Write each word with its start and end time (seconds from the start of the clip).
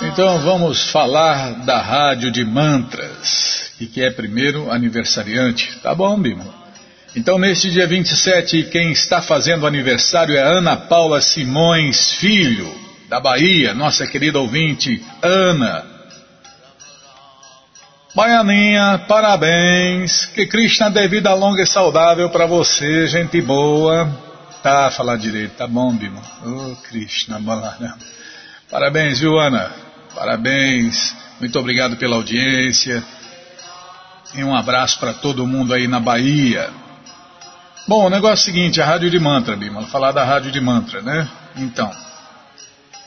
Então 0.00 0.38
vamos 0.38 0.88
falar 0.90 1.64
da 1.64 1.82
rádio 1.82 2.30
de 2.30 2.44
mantras, 2.44 3.72
e 3.80 3.86
que 3.86 4.00
é 4.00 4.12
primeiro 4.12 4.70
aniversariante. 4.70 5.76
Tá 5.82 5.92
bom, 5.92 6.16
Bima? 6.16 6.46
Então 7.16 7.36
neste 7.36 7.68
dia 7.68 7.84
27, 7.84 8.62
quem 8.70 8.92
está 8.92 9.20
fazendo 9.20 9.66
aniversário 9.66 10.36
é 10.36 10.40
Ana 10.40 10.76
Paula 10.76 11.20
Simões 11.20 12.12
Filho, 12.12 12.72
da 13.08 13.18
Bahia, 13.18 13.74
nossa 13.74 14.06
querida 14.06 14.38
ouvinte, 14.38 15.04
Ana. 15.20 15.84
Baianinha, 18.14 19.04
parabéns, 19.08 20.26
que 20.26 20.46
Krishna 20.46 20.88
dê 20.88 21.08
vida 21.08 21.34
longa 21.34 21.60
e 21.60 21.66
saudável 21.66 22.30
para 22.30 22.46
você, 22.46 23.08
gente 23.08 23.40
boa. 23.40 24.08
Tá, 24.62 24.92
falar 24.92 25.16
direito, 25.16 25.56
tá 25.56 25.66
bom, 25.66 25.92
Bima? 25.92 26.22
Oh, 26.46 26.76
Krishna, 26.88 27.40
Balarama. 27.40 28.13
Parabéns, 28.74 29.20
viu, 29.20 29.38
Ana? 29.38 29.70
Parabéns. 30.16 31.14
Muito 31.38 31.56
obrigado 31.60 31.96
pela 31.96 32.16
audiência. 32.16 33.04
E 34.34 34.42
um 34.42 34.52
abraço 34.52 34.98
para 34.98 35.14
todo 35.14 35.46
mundo 35.46 35.72
aí 35.72 35.86
na 35.86 36.00
Bahia. 36.00 36.70
Bom, 37.86 38.06
o 38.06 38.10
negócio 38.10 38.48
é 38.48 38.50
o 38.50 38.52
seguinte, 38.52 38.82
a 38.82 38.84
rádio 38.84 39.08
de 39.10 39.20
mantra, 39.20 39.54
Bima, 39.54 39.82
falar 39.82 40.10
da 40.10 40.24
rádio 40.24 40.50
de 40.50 40.60
mantra, 40.60 41.00
né? 41.02 41.28
Então, 41.56 41.88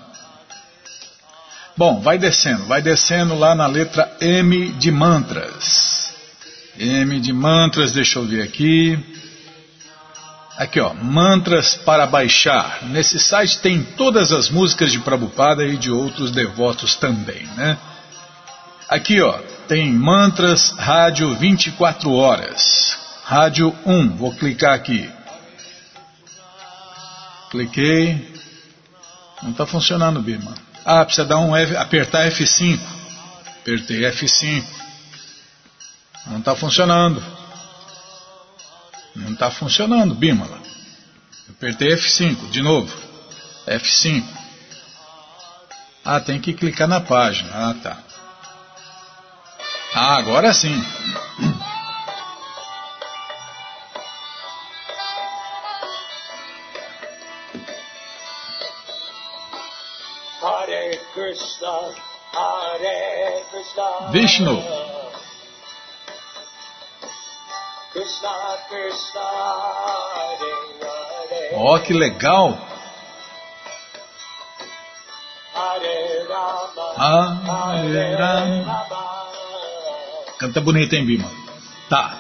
Bom, 1.78 2.02
vai 2.02 2.18
descendo, 2.18 2.66
vai 2.66 2.82
descendo 2.82 3.36
lá 3.36 3.54
na 3.54 3.68
letra 3.68 4.18
M 4.20 4.72
de 4.74 4.92
mantras. 4.92 6.12
M 6.76 7.20
de 7.20 7.32
mantras, 7.32 7.92
deixa 7.92 8.18
eu 8.18 8.26
ver 8.26 8.42
aqui. 8.42 8.98
Aqui, 10.58 10.80
ó, 10.80 10.92
mantras 10.96 11.76
para 11.76 12.08
baixar. 12.08 12.80
Nesse 12.86 13.20
site 13.20 13.60
tem 13.60 13.84
todas 13.84 14.32
as 14.32 14.50
músicas 14.50 14.92
de 14.92 14.98
Prabhupada 15.00 15.64
e 15.68 15.78
de 15.78 15.92
outros 15.92 16.32
devotos 16.32 16.96
também, 16.96 17.46
né? 17.56 17.78
Aqui, 18.90 19.22
ó, 19.22 19.38
tem 19.68 19.94
mantras 19.94 20.72
rádio 20.72 21.36
24 21.36 22.12
horas. 22.12 23.07
Rádio 23.28 23.76
1, 23.86 24.16
vou 24.16 24.34
clicar 24.34 24.74
aqui. 24.74 25.12
Cliquei. 27.52 28.34
Não 29.44 29.52
está 29.52 29.66
funcionando, 29.66 30.22
Bima. 30.22 30.56
Ah, 30.86 31.04
precisa 31.04 31.28
dar 31.28 31.38
um 31.40 31.54
F, 31.54 31.76
apertar 31.76 32.26
F5. 32.32 32.80
Apertei 33.60 34.00
F5. 34.10 34.64
Não 36.28 36.40
está 36.40 36.56
funcionando. 36.56 37.22
Não 39.14 39.34
está 39.34 39.52
funcionando, 39.52 40.16
Bimala. 40.16 40.62
Apertei 41.50 41.94
F5, 41.96 42.50
de 42.50 42.62
novo. 42.62 42.96
F5. 43.68 44.24
Ah, 46.06 46.22
tem 46.22 46.40
que 46.40 46.54
clicar 46.54 46.88
na 46.88 47.02
página. 47.02 47.50
Ah, 47.54 47.76
tá. 47.84 47.98
Ah, 49.94 50.16
agora 50.16 50.54
sim. 50.54 50.82
Vishnu. 64.12 64.64
Oh, 71.56 71.80
que 71.80 71.94
legal! 71.94 72.58
Hare 76.98 78.16
Rama. 78.16 78.58
Canta 80.40 80.62
bonito, 80.62 80.94
hein, 80.94 81.06
Bima? 81.06 81.30
Tá. 81.90 82.20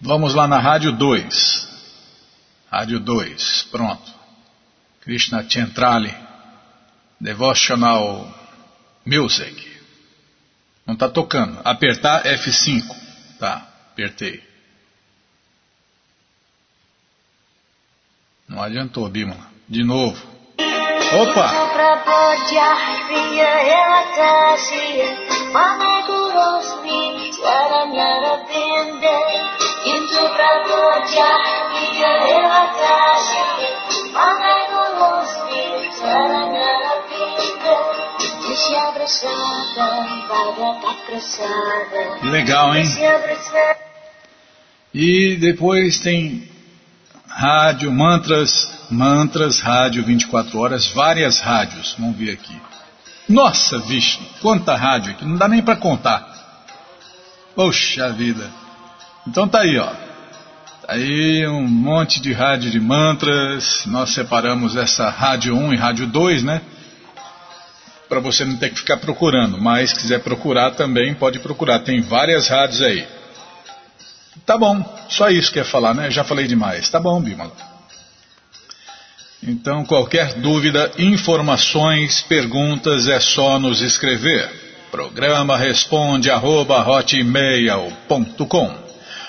Vamos 0.00 0.34
lá 0.34 0.46
na 0.46 0.58
rádio 0.58 0.92
2. 0.92 1.55
Rádio 2.76 3.00
2, 3.00 3.68
pronto. 3.70 4.12
Krishna 5.00 5.42
Centrale, 5.48 6.14
Devotional 7.18 8.28
Music. 9.02 9.80
Não 10.84 10.92
está 10.92 11.08
tocando. 11.08 11.58
Apertar 11.64 12.24
F5. 12.24 12.84
Tá, 13.38 13.66
apertei. 13.92 14.44
Não 18.46 18.62
adiantou, 18.62 19.08
Bímola. 19.08 19.50
De 19.66 19.82
novo. 19.82 20.22
Opa! 21.22 21.66
Legal, 42.22 42.74
hein? 42.74 42.86
E 44.94 45.36
depois 45.36 45.98
tem 46.00 46.48
rádio, 47.28 47.92
mantras, 47.92 48.86
mantras, 48.90 49.60
rádio 49.60 50.02
24 50.04 50.58
horas, 50.58 50.86
várias 50.88 51.40
rádios. 51.40 51.94
Vamos 51.98 52.16
ver 52.16 52.32
aqui. 52.32 52.58
Nossa, 53.28 53.78
bicho, 53.80 54.18
quanta 54.40 54.74
rádio 54.74 55.12
aqui, 55.12 55.24
não 55.24 55.36
dá 55.36 55.46
nem 55.48 55.60
para 55.60 55.76
contar. 55.76 56.26
Poxa 57.54 58.10
vida. 58.10 58.50
Então 59.26 59.48
tá 59.48 59.60
aí, 59.60 59.76
ó. 59.78 59.86
Tá 59.86 60.92
aí 60.92 61.46
um 61.48 61.66
monte 61.66 62.20
de 62.20 62.32
rádio 62.32 62.70
de 62.70 62.78
mantras. 62.80 63.84
Nós 63.86 64.10
separamos 64.10 64.76
essa 64.76 65.10
rádio 65.10 65.56
1 65.56 65.74
e 65.74 65.76
rádio 65.76 66.06
2, 66.06 66.42
né? 66.44 66.62
Para 68.08 68.20
você 68.20 68.44
não 68.44 68.56
ter 68.56 68.70
que 68.70 68.78
ficar 68.78 68.98
procurando. 68.98 69.60
Mas 69.60 69.92
quiser 69.92 70.20
procurar 70.20 70.72
também, 70.72 71.14
pode 71.14 71.38
procurar. 71.38 71.80
Tem 71.80 72.00
várias 72.00 72.48
rádios 72.48 72.82
aí. 72.82 73.06
Tá 74.44 74.56
bom, 74.56 74.84
só 75.08 75.28
isso 75.28 75.52
que 75.52 75.58
ia 75.58 75.64
falar, 75.64 75.94
né? 75.94 76.10
Já 76.10 76.22
falei 76.22 76.46
demais. 76.46 76.88
Tá 76.88 77.00
bom, 77.00 77.20
Bímola. 77.20 77.52
Então, 79.42 79.84
qualquer 79.84 80.34
dúvida, 80.34 80.92
informações, 80.98 82.22
perguntas, 82.22 83.06
é 83.08 83.20
só 83.20 83.58
nos 83.58 83.80
escrever. 83.80 84.48
Programa 84.90 85.56
responde 85.56 86.30
arroba, 86.30 86.84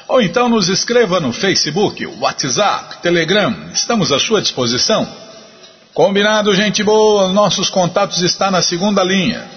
ou 0.08 0.22
então 0.22 0.48
nos 0.48 0.70
escreva 0.70 1.20
no 1.20 1.34
Facebook, 1.34 2.06
WhatsApp, 2.06 3.02
Telegram, 3.02 3.54
estamos 3.74 4.12
à 4.12 4.20
sua 4.20 4.42
disposição. 4.42 5.06
Combinado, 5.98 6.54
gente 6.54 6.84
boa, 6.84 7.34
nossos 7.34 7.72
contatos 7.72 8.22
estão 8.22 8.52
na 8.52 8.62
segunda 8.62 9.04
linha. 9.04 9.57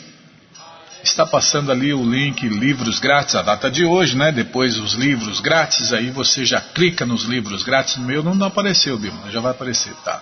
está 1.04 1.26
passando 1.26 1.72
ali 1.72 1.94
o 1.94 2.04
link 2.04 2.48
livros 2.48 3.00
grátis, 3.00 3.36
a 3.36 3.42
data 3.42 3.70
de 3.70 3.86
hoje, 3.86 4.16
né? 4.16 4.32
Depois 4.32 4.78
os 4.78 4.94
livros 4.94 5.42
grátis, 5.42 5.92
aí 5.92 6.10
você 6.10 6.46
já 6.46 6.62
clica 6.62 7.06
nos 7.06 7.24
livros 7.24 7.64
grátis. 7.64 7.98
No 7.98 8.06
meu 8.06 8.24
não 8.24 8.46
apareceu, 8.46 8.98
Bima, 8.98 9.30
já 9.30 9.42
vai 9.42 9.52
aparecer, 9.52 9.94
tá? 10.06 10.22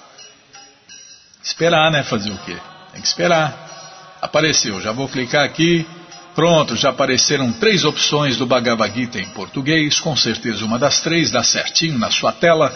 Esperar, 1.43 1.91
né? 1.91 2.03
Fazer 2.03 2.31
o 2.31 2.37
quê? 2.39 2.57
Tem 2.91 3.01
que 3.01 3.07
esperar. 3.07 4.17
Apareceu, 4.21 4.81
já 4.81 4.91
vou 4.91 5.07
clicar 5.07 5.43
aqui. 5.43 5.85
Pronto, 6.33 6.75
já 6.75 6.89
apareceram 6.89 7.51
três 7.51 7.83
opções 7.83 8.37
do 8.37 8.45
Bhagavad 8.45 8.93
Gita 8.95 9.19
em 9.19 9.27
português, 9.27 9.99
com 9.99 10.15
certeza 10.15 10.63
uma 10.63 10.79
das 10.79 11.01
três 11.01 11.29
dá 11.29 11.43
certinho 11.43 11.97
na 11.97 12.09
sua 12.09 12.31
tela. 12.31 12.73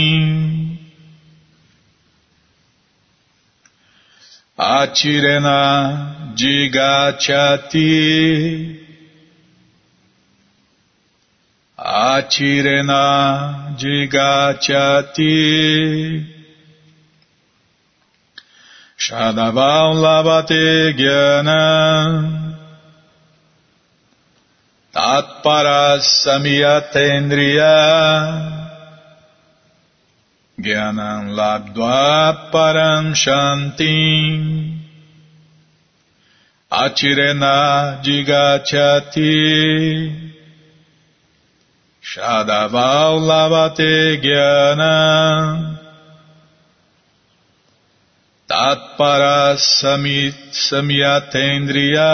Atirena 4.58 6.34
digachati 6.36 8.81
Atirena 11.84 13.76
digachati 13.76 15.26
Shadavam 18.96 19.96
labate 19.98 20.94
jnanam 20.94 22.54
Tatparasamyatendriya 24.94 27.74
Gyanam 30.60 31.34
labdva 31.34 32.52
param 32.52 33.12
shantim 33.12 34.78
Atirena 36.70 37.98
digachati 38.04 39.32
Shadaval 42.02 43.22
lavate 43.30 44.18
jnanam 44.20 45.78
Tatpara 48.50 49.56
samyatendriya 50.50 52.12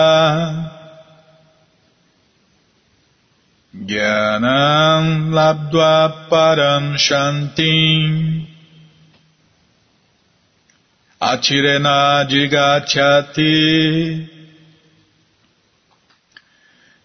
Gyanam 3.86 5.30
labdva 5.32 6.28
param 6.28 6.96
shantim. 6.98 8.46
Atirena 11.22 12.26
digachati 12.28 13.54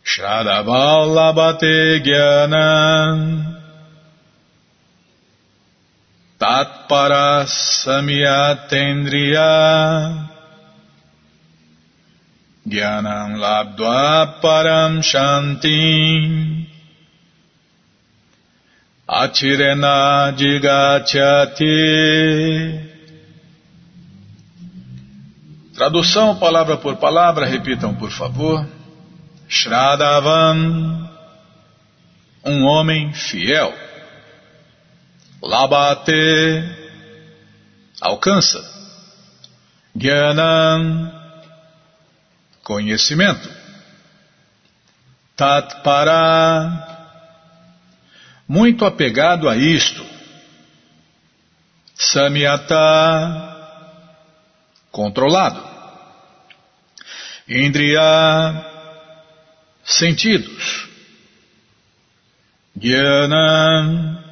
Shadaval 0.03 1.15
labate 1.15 2.03
gyanam 2.03 3.55
Tatpara 6.37 7.47
samyatendriya 7.47 9.47
Gyanam 12.67 13.39
labdva 13.39 14.43
param 14.43 14.99
shantim 15.01 16.67
Atirena 19.07 20.35
digachati 20.35 21.79
Tradução 25.73 26.35
palavra 26.35 26.75
por 26.77 26.97
palavra, 26.97 27.45
repitam 27.45 27.95
por 27.95 28.11
favor. 28.11 28.65
Shradavan, 29.53 31.07
um 32.43 32.65
homem 32.65 33.13
fiel. 33.13 33.71
Labate, 35.43 36.11
alcança. 38.01 38.59
Gyanam, 39.95 41.13
conhecimento. 42.63 43.47
Tatpara, 45.35 46.87
muito 48.47 48.85
apegado 48.85 49.47
a 49.47 49.55
isto. 49.55 50.03
Samyata, 51.93 52.75
controlado. 54.91 55.63
Indriya, 57.47 58.72
sentidos. 59.83 60.87
Jnana, 62.75 64.23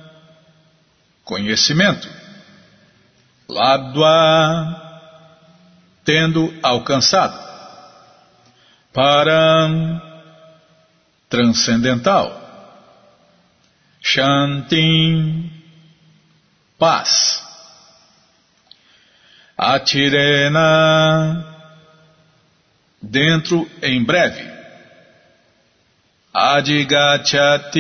conhecimento. 1.24 2.08
Labdva, 3.48 4.82
tendo 6.04 6.54
alcançado. 6.64 7.38
Param, 8.94 10.02
transcendental. 11.30 12.40
Shantim, 14.02 15.52
paz. 16.78 17.42
Atirena, 19.58 21.46
dentro 23.02 23.70
em 23.82 24.04
breve. 24.04 24.61
Adigachati, 26.34 27.78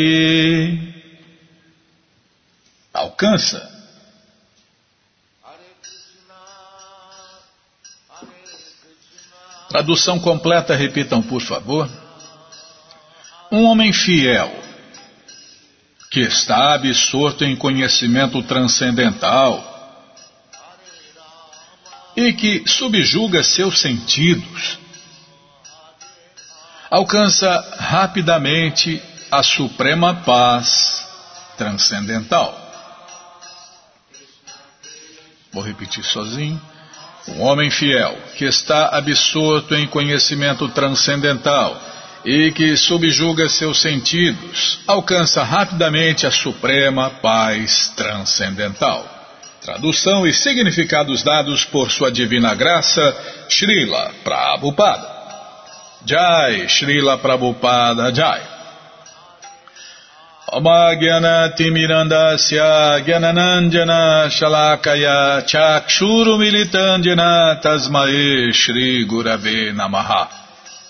alcança. 2.93 3.71
Tradução 9.69 10.19
completa, 10.19 10.75
repitam 10.75 11.21
por 11.21 11.41
favor. 11.41 11.89
Um 13.49 13.63
homem 13.63 13.93
fiel, 13.93 14.53
que 16.09 16.19
está 16.19 16.73
absorto 16.73 17.45
em 17.45 17.55
conhecimento 17.55 18.43
transcendental 18.43 19.71
e 22.17 22.33
que 22.33 22.67
subjuga 22.67 23.41
seus 23.43 23.79
sentidos, 23.79 24.77
alcança 26.91 27.77
rapidamente 27.79 29.01
a 29.31 29.41
suprema 29.41 30.13
paz 30.13 31.07
transcendental. 31.57 32.59
Vou 35.53 35.63
repetir 35.63 36.03
sozinho. 36.03 36.59
Um 37.29 37.41
homem 37.43 37.69
fiel, 37.69 38.17
que 38.35 38.43
está 38.45 38.89
absorto 38.97 39.73
em 39.75 39.87
conhecimento 39.87 40.67
transcendental 40.69 41.79
e 42.25 42.51
que 42.51 42.75
subjuga 42.75 43.47
seus 43.47 43.79
sentidos, 43.79 44.79
alcança 44.85 45.43
rapidamente 45.43 46.27
a 46.27 46.31
suprema 46.31 47.09
paz 47.09 47.93
transcendental. 47.95 49.07
Tradução 49.61 50.27
e 50.27 50.33
significados 50.33 51.23
dados 51.23 51.63
por 51.63 51.91
sua 51.91 52.11
divina 52.11 52.53
graça, 52.55 53.15
Srila 53.47 54.11
Prabhupada. 54.23 55.10
Jai, 56.05 56.67
Srila 56.67 57.17
Prabhupada 57.21 58.11
Jai. 58.11 58.41
Omagyanatimirandasya 60.51 62.99
Gyananandjana 63.05 64.27
Shalakaya 64.27 65.41
Chakshuru 65.47 66.35
Militandjana 66.37 67.55
Tasmae 67.61 68.51
Shri 68.51 69.05
Gurave 69.07 69.71
Namaha 69.71 70.27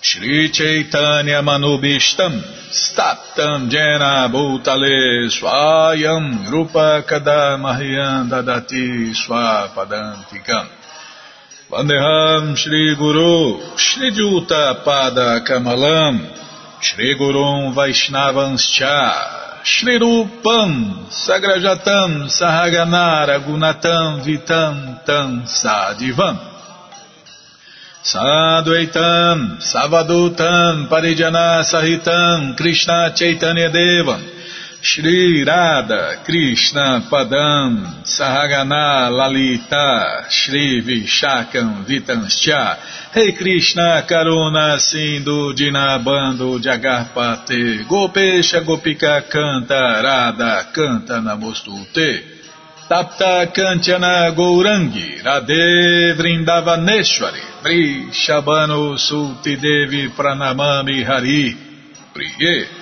Shri 0.00 0.48
Chaitanya 0.50 1.42
Manubishtam 1.42 2.42
Staptam 2.72 3.68
Jena 3.70 4.28
Bhutale 4.28 5.28
Swayam 5.30 6.50
Rupa 6.50 7.04
Kadamahyam 7.06 8.28
Dadati 8.28 9.14
Swapadantikam 9.14 10.66
Vandeham 11.72 12.54
Shri 12.54 12.94
Guru 12.98 13.58
Shri 13.78 14.10
Juta 14.10 14.84
Pada 14.84 15.40
Kamalam 15.40 16.20
Shri 16.82 17.16
Gurum 17.18 17.72
Vaishnavanscha 17.72 19.64
Shri 19.64 19.98
Rupam 19.98 21.08
Sagrajatam 21.08 22.28
Sahaganara 22.28 23.40
Gunatam 23.40 24.20
Vitam 24.20 25.02
Tam 25.06 25.44
Sadivam. 25.48 26.36
Sadvaitam 28.04 29.56
Savadutam 29.56 30.88
Parijana 30.90 31.64
Sahitam 31.64 32.54
Krishna 32.54 33.14
Chaitanya 33.16 33.70
Devam 33.70 34.41
Shri 34.84 35.44
Radha 35.44 36.24
Krishna 36.24 37.06
Padam 37.08 38.02
Sahagana 38.02 39.08
Lalita 39.12 40.26
Shri 40.28 40.82
Vishakam 40.82 41.86
Vitanscha 41.86 43.14
Rei 43.14 43.32
Krishna 43.32 44.04
Karuna 44.08 44.76
Sindhu 44.80 45.54
Dinabando 45.54 46.58
Jagarpate 46.58 47.86
Gopesha 47.86 48.62
Gopika 48.64 49.22
Canta 49.30 50.02
Radha 50.02 50.72
Canta 50.74 51.20
Namostute. 51.20 52.24
Tapta 52.88 53.52
Kanchana 53.54 54.34
Gourangi 54.34 55.22
Radhe 55.22 56.12
Vrindavaneshwari 56.16 57.62
Vri 57.62 58.10
Shabano 58.10 58.98
Sulti 58.98 59.56
Devi 59.60 60.08
Pranamami 60.08 61.04
Hari 61.04 61.56
Priye 62.12 62.81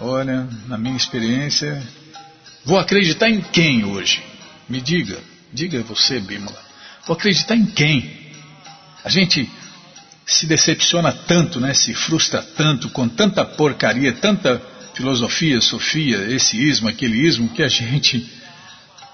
Olha, 0.00 0.48
na 0.66 0.76
minha 0.76 0.96
experiência, 0.96 1.80
vou 2.64 2.76
acreditar 2.76 3.30
em 3.30 3.40
quem 3.40 3.84
hoje? 3.84 4.20
Me 4.68 4.80
diga, 4.80 5.16
diga 5.52 5.80
você, 5.84 6.18
Bímola. 6.18 6.60
Vou 7.06 7.16
acreditar 7.16 7.54
em 7.54 7.66
quem? 7.66 8.10
A 9.04 9.08
gente 9.08 9.48
se 10.26 10.44
decepciona 10.44 11.12
tanto, 11.12 11.60
né? 11.60 11.72
Se 11.72 11.94
frustra 11.94 12.42
tanto 12.42 12.88
com 12.88 13.08
tanta 13.08 13.44
porcaria, 13.44 14.12
tanta 14.12 14.60
filosofia, 14.92 15.60
sofia, 15.60 16.16
esse 16.34 16.60
ismo, 16.60 16.88
aquele 16.88 17.24
ismo, 17.24 17.48
que 17.50 17.62
a 17.62 17.68
gente 17.68 18.28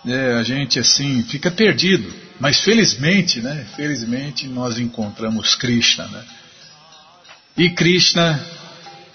é, 0.07 0.35
a 0.35 0.43
gente 0.43 0.79
assim 0.79 1.23
fica 1.23 1.51
perdido. 1.51 2.13
Mas 2.39 2.61
felizmente, 2.61 3.41
né? 3.41 3.65
Felizmente 3.77 4.47
nós 4.49 4.79
encontramos 4.79 5.55
Krishna, 5.55 6.07
né? 6.09 6.25
E 7.57 7.71
Krishna 7.71 8.45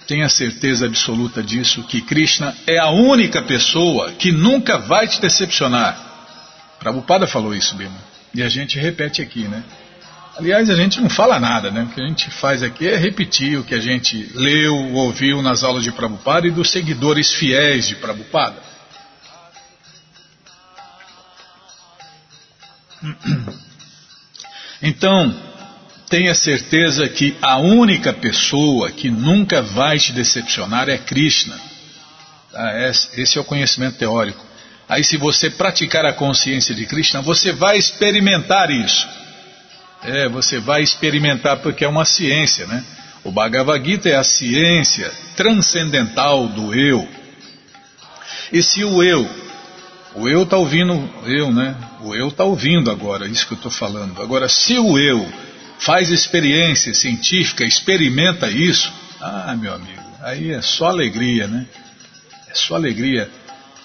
tenha 0.08 0.30
certeza 0.30 0.86
absoluta 0.86 1.44
disso, 1.44 1.84
que 1.84 2.02
Krishna 2.02 2.56
é 2.66 2.80
a 2.80 2.90
única 2.90 3.42
pessoa 3.42 4.14
que 4.14 4.32
nunca 4.32 4.78
vai 4.78 5.08
te 5.08 5.22
decepcionar. 5.22 6.08
Prabhupada 6.80 7.28
falou 7.28 7.54
isso, 7.54 7.76
Bima. 7.76 8.10
E 8.34 8.42
a 8.42 8.50
gente 8.50 8.80
repete 8.80 9.22
aqui, 9.22 9.48
né? 9.48 9.64
Aliás, 10.38 10.70
a 10.70 10.76
gente 10.76 11.02
não 11.02 11.10
fala 11.10 11.38
nada, 11.40 11.70
né? 11.70 11.84
O 11.84 11.88
que 11.88 12.02
a 12.02 12.08
gente 12.08 12.32
faz 12.32 12.64
aqui 12.64 12.88
é 12.88 12.96
repetir 12.96 13.60
o 13.60 13.64
que 13.64 13.76
a 13.76 13.80
gente 13.80 14.32
leu, 14.34 14.94
ouviu 14.94 15.42
nas 15.42 15.64
aulas 15.64 15.84
de 15.84 15.92
Prabhupada 15.92 16.48
e 16.48 16.52
dos 16.52 16.72
seguidores 16.72 17.34
fiéis 17.34 17.88
de 17.88 17.96
Prabhupada. 17.96 18.69
Então, 24.82 25.36
tenha 26.10 26.34
certeza 26.34 27.08
que 27.08 27.38
a 27.42 27.58
única 27.58 28.14
pessoa 28.14 28.92
que 28.92 29.10
nunca 29.10 29.62
vai 29.62 30.00
te 30.00 30.12
decepcionar 30.12 30.90
é 30.90 30.98
Krishna. 30.98 31.60
Tá? 32.52 32.90
Esse 33.16 33.38
é 33.38 33.42
o 33.42 33.46
conhecimento 33.46 33.98
teórico. 33.98 34.44
Aí, 34.88 35.04
se 35.04 35.18
você 35.18 35.52
praticar 35.52 36.06
a 36.06 36.14
consciência 36.14 36.74
de 36.74 36.86
Krishna, 36.86 37.22
você 37.22 37.52
vai 37.52 37.78
experimentar 37.78 38.72
isso. 38.72 39.08
É, 40.04 40.28
você 40.30 40.60
vai 40.60 40.82
experimentar 40.82 41.58
porque 41.58 41.86
é 41.86 41.88
uma 41.88 42.06
ciência, 42.06 42.66
né? 42.66 42.84
O 43.24 43.32
Bhagavad 43.32 43.86
Gita 43.86 44.10
é 44.10 44.16
a 44.16 44.24
ciência 44.24 45.12
transcendental 45.36 46.48
do 46.48 46.74
eu. 46.74 47.08
E 48.52 48.64
se 48.64 48.84
o 48.84 49.04
eu, 49.04 49.30
o 50.16 50.28
eu 50.28 50.44
está 50.44 50.58
ouvindo, 50.58 51.08
eu, 51.26 51.52
né? 51.52 51.76
O 52.02 52.16
eu 52.16 52.30
está 52.30 52.44
ouvindo 52.44 52.90
agora, 52.90 53.28
isso 53.28 53.46
que 53.46 53.54
eu 53.54 53.58
estou 53.58 53.72
falando. 53.72 54.22
Agora, 54.22 54.48
se 54.48 54.78
o 54.78 54.98
eu 54.98 55.28
faz 55.80 56.10
experiência 56.10 56.94
científica, 56.94 57.66
experimenta 57.66 58.50
isso, 58.50 58.92
ah, 59.20 59.56
meu 59.60 59.74
amigo, 59.74 60.02
aí 60.22 60.52
é 60.52 60.62
só 60.62 60.88
alegria, 60.88 61.48
né? 61.48 61.66
É 62.50 62.56
só 62.56 62.76
alegria 62.76 63.30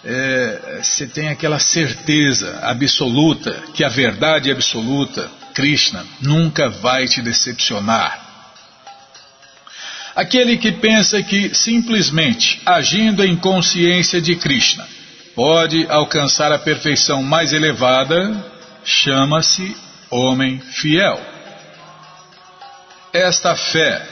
é, 0.04 0.80
você 0.82 1.06
tem 1.06 1.28
aquela 1.28 1.58
certeza 1.58 2.60
absoluta 2.62 3.64
que 3.72 3.82
a 3.82 3.88
verdade 3.88 4.50
absoluta, 4.50 5.30
Krishna, 5.54 6.04
nunca 6.20 6.68
vai 6.68 7.08
te 7.08 7.22
decepcionar. 7.22 8.22
Aquele 10.14 10.58
que 10.58 10.70
pensa 10.70 11.22
que 11.22 11.54
simplesmente 11.54 12.60
agindo 12.64 13.24
em 13.24 13.34
consciência 13.34 14.20
de 14.20 14.36
Krishna 14.36 14.86
pode 15.34 15.86
alcançar 15.90 16.52
a 16.52 16.58
perfeição 16.58 17.22
mais 17.22 17.52
elevada, 17.52 18.44
chama-se 18.84 19.76
homem 20.10 20.60
fiel. 20.60 21.20
Esta 23.12 23.54
fé 23.54 24.06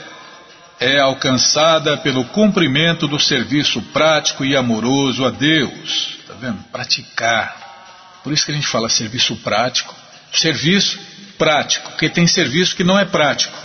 é 0.79 0.99
alcançada 0.99 1.97
pelo 1.97 2.25
cumprimento 2.25 3.07
do 3.07 3.19
serviço 3.19 3.81
prático 3.93 4.43
e 4.43 4.55
amoroso 4.55 5.25
a 5.25 5.29
Deus. 5.29 6.17
Está 6.19 6.33
vendo? 6.33 6.63
Praticar. 6.71 8.21
Por 8.23 8.33
isso 8.33 8.45
que 8.45 8.51
a 8.51 8.55
gente 8.55 8.67
fala 8.67 8.89
serviço 8.89 9.35
prático. 9.37 9.95
Serviço 10.31 10.99
prático, 11.37 11.89
porque 11.91 12.09
tem 12.09 12.25
serviço 12.25 12.75
que 12.75 12.83
não 12.83 12.97
é 12.97 13.05
prático. 13.05 13.57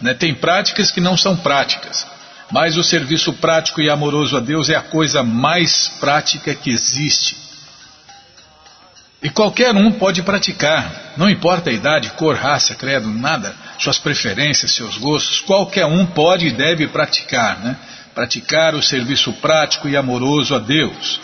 Né? 0.00 0.12
Tem 0.14 0.34
práticas 0.34 0.90
que 0.90 1.00
não 1.00 1.16
são 1.16 1.36
práticas. 1.36 2.06
Mas 2.50 2.76
o 2.76 2.84
serviço 2.84 3.32
prático 3.34 3.80
e 3.80 3.90
amoroso 3.90 4.36
a 4.36 4.40
Deus 4.40 4.70
é 4.70 4.76
a 4.76 4.82
coisa 4.82 5.22
mais 5.22 5.88
prática 6.00 6.54
que 6.54 6.70
existe. 6.70 7.36
E 9.22 9.30
qualquer 9.30 9.74
um 9.74 9.90
pode 9.90 10.22
praticar, 10.22 11.14
não 11.16 11.28
importa 11.28 11.70
a 11.70 11.72
idade, 11.72 12.10
cor, 12.10 12.36
raça, 12.36 12.74
credo, 12.74 13.08
nada, 13.08 13.54
suas 13.78 13.98
preferências, 13.98 14.72
seus 14.72 14.98
gostos, 14.98 15.40
qualquer 15.40 15.86
um 15.86 16.06
pode 16.06 16.46
e 16.46 16.52
deve 16.52 16.86
praticar, 16.86 17.58
né? 17.58 17.76
Praticar 18.14 18.74
o 18.74 18.82
serviço 18.82 19.32
prático 19.34 19.88
e 19.88 19.96
amoroso 19.96 20.54
a 20.54 20.58
Deus. 20.58 21.20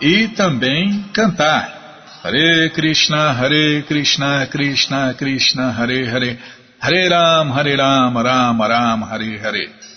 E 0.00 0.28
também 0.28 1.04
cantar. 1.12 1.80
Hare 2.22 2.70
Krishna, 2.70 3.32
Hare 3.32 3.82
Krishna, 3.82 4.46
Krishna 4.46 5.14
Krishna, 5.14 5.72
Hare 5.72 6.08
Hare, 6.08 6.38
Hare 6.78 7.08
Ram, 7.08 7.50
Hare 7.52 7.76
Ram, 7.76 8.14
Ram 8.14 8.62
Ram, 8.62 9.04
Hare 9.04 9.38
Hare. 9.38 9.91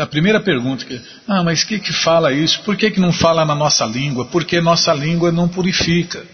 A 0.00 0.06
primeira 0.06 0.40
pergunta 0.40 0.84
que, 0.84 1.00
ah, 1.28 1.42
mas 1.42 1.62
que 1.62 1.78
que 1.78 1.92
fala 1.92 2.32
isso? 2.32 2.62
Por 2.62 2.76
que 2.76 2.90
que 2.90 2.98
não 2.98 3.12
fala 3.12 3.44
na 3.44 3.54
nossa 3.54 3.86
língua? 3.86 4.24
Porque 4.24 4.60
nossa 4.60 4.92
língua 4.92 5.30
não 5.30 5.48
purifica. 5.48 6.24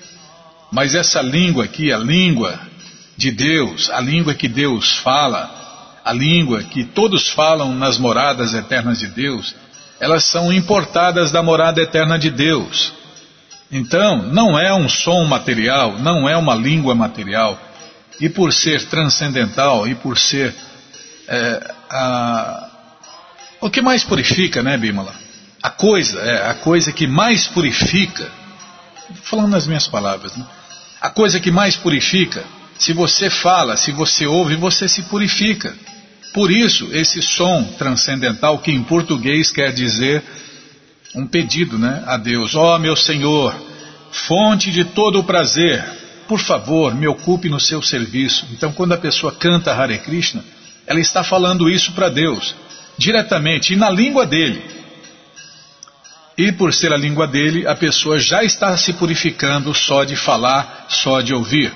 Mas 0.73 0.95
essa 0.95 1.21
língua 1.21 1.65
aqui, 1.65 1.93
a 1.93 1.99
língua 1.99 2.59
de 3.17 3.31
Deus, 3.31 3.91
a 3.91 4.01
língua 4.01 4.35
que 4.35 4.49
Deus 4.49 4.97
fala, 4.97 6.01
a 6.05 6.13
língua 6.13 6.63
que 6.63 6.85
todos 6.85 7.29
falam 7.29 7.75
nas 7.75 7.99
moradas 7.99 8.55
eternas 8.55 8.99
de 8.99 9.09
Deus, 9.09 9.55
elas 10.01 10.25
são 10.25 10.53
importadas 10.53 11.31
da 11.31 11.43
morada 11.43 11.81
eterna 11.81 12.19
de 12.19 12.31
Deus. 12.31 12.93
Então, 13.71 14.23
não 14.33 14.59
é 14.59 14.73
um 14.73 14.89
som 14.89 15.25
material, 15.25 15.99
não 15.99 16.29
é 16.29 16.37
uma 16.37 16.55
língua 16.55 16.95
material. 16.95 17.59
E 18.21 18.29
por 18.29 18.53
ser 18.53 18.87
transcendental 18.87 19.87
e 19.87 19.95
por 19.95 20.19
ser 20.19 20.55
é, 21.29 21.75
o 23.61 23.71
que 23.71 23.81
mais 23.81 24.05
purifica, 24.05 24.63
né, 24.63 24.77
Bimala? 24.77 25.15
A 25.63 25.71
coisa, 25.71 26.21
é, 26.21 26.51
a 26.51 26.55
coisa 26.55 26.93
que 26.93 27.07
mais 27.07 27.47
purifica, 27.47 28.31
falando 29.23 29.51
nas 29.51 29.67
minhas 29.67 29.89
palavras, 29.89 30.37
né? 30.37 30.45
a 31.01 31.11
coisa 31.11 31.41
que 31.41 31.51
mais 31.51 31.77
purifica, 31.77 32.45
se 32.79 32.93
você 32.93 33.31
fala, 33.31 33.77
se 33.77 33.93
você 33.93 34.27
ouve, 34.27 34.57
você 34.57 34.89
se 34.89 35.03
purifica. 35.03 35.75
Por 36.33 36.51
isso, 36.51 36.89
esse 36.93 37.23
som 37.23 37.63
transcendental, 37.79 38.59
que 38.59 38.73
em 38.73 38.83
português 38.83 39.51
quer 39.51 39.73
dizer 39.73 40.23
um 41.15 41.27
pedido 41.27 41.79
né, 41.79 42.03
a 42.07 42.17
Deus: 42.17 42.55
Ó 42.55 42.75
oh, 42.75 42.79
meu 42.79 42.97
Senhor, 42.97 43.55
fonte 44.11 44.71
de 44.71 44.85
todo 44.85 45.21
o 45.21 45.25
prazer, 45.25 45.85
por 46.27 46.41
favor, 46.41 46.95
me 46.95 47.07
ocupe 47.07 47.49
no 47.49 47.61
seu 47.61 47.81
serviço. 47.83 48.47
Então, 48.53 48.73
quando 48.73 48.93
a 48.93 48.99
pessoa 48.99 49.33
canta 49.33 49.73
Hare 49.73 49.99
Krishna, 49.99 50.45
ela 50.87 51.01
está 51.01 51.23
falando 51.23 51.71
isso 51.71 51.93
para 51.93 52.09
Deus 52.09 52.55
diretamente 52.97 53.73
e 53.73 53.77
na 53.77 53.91
língua 53.91 54.27
dele. 54.27 54.63
E 56.37 56.51
por 56.51 56.75
ser 56.75 56.93
a 56.93 56.97
língua 56.97 57.27
dele, 57.27 57.67
a 57.67 57.77
pessoa 57.77 58.19
já 58.19 58.43
está 58.43 58.77
se 58.77 58.93
purificando 58.95 59.73
só 59.73 60.03
de 60.05 60.17
falar, 60.17 60.87
só 60.89 61.21
de 61.21 61.33
ouvir. 61.33 61.73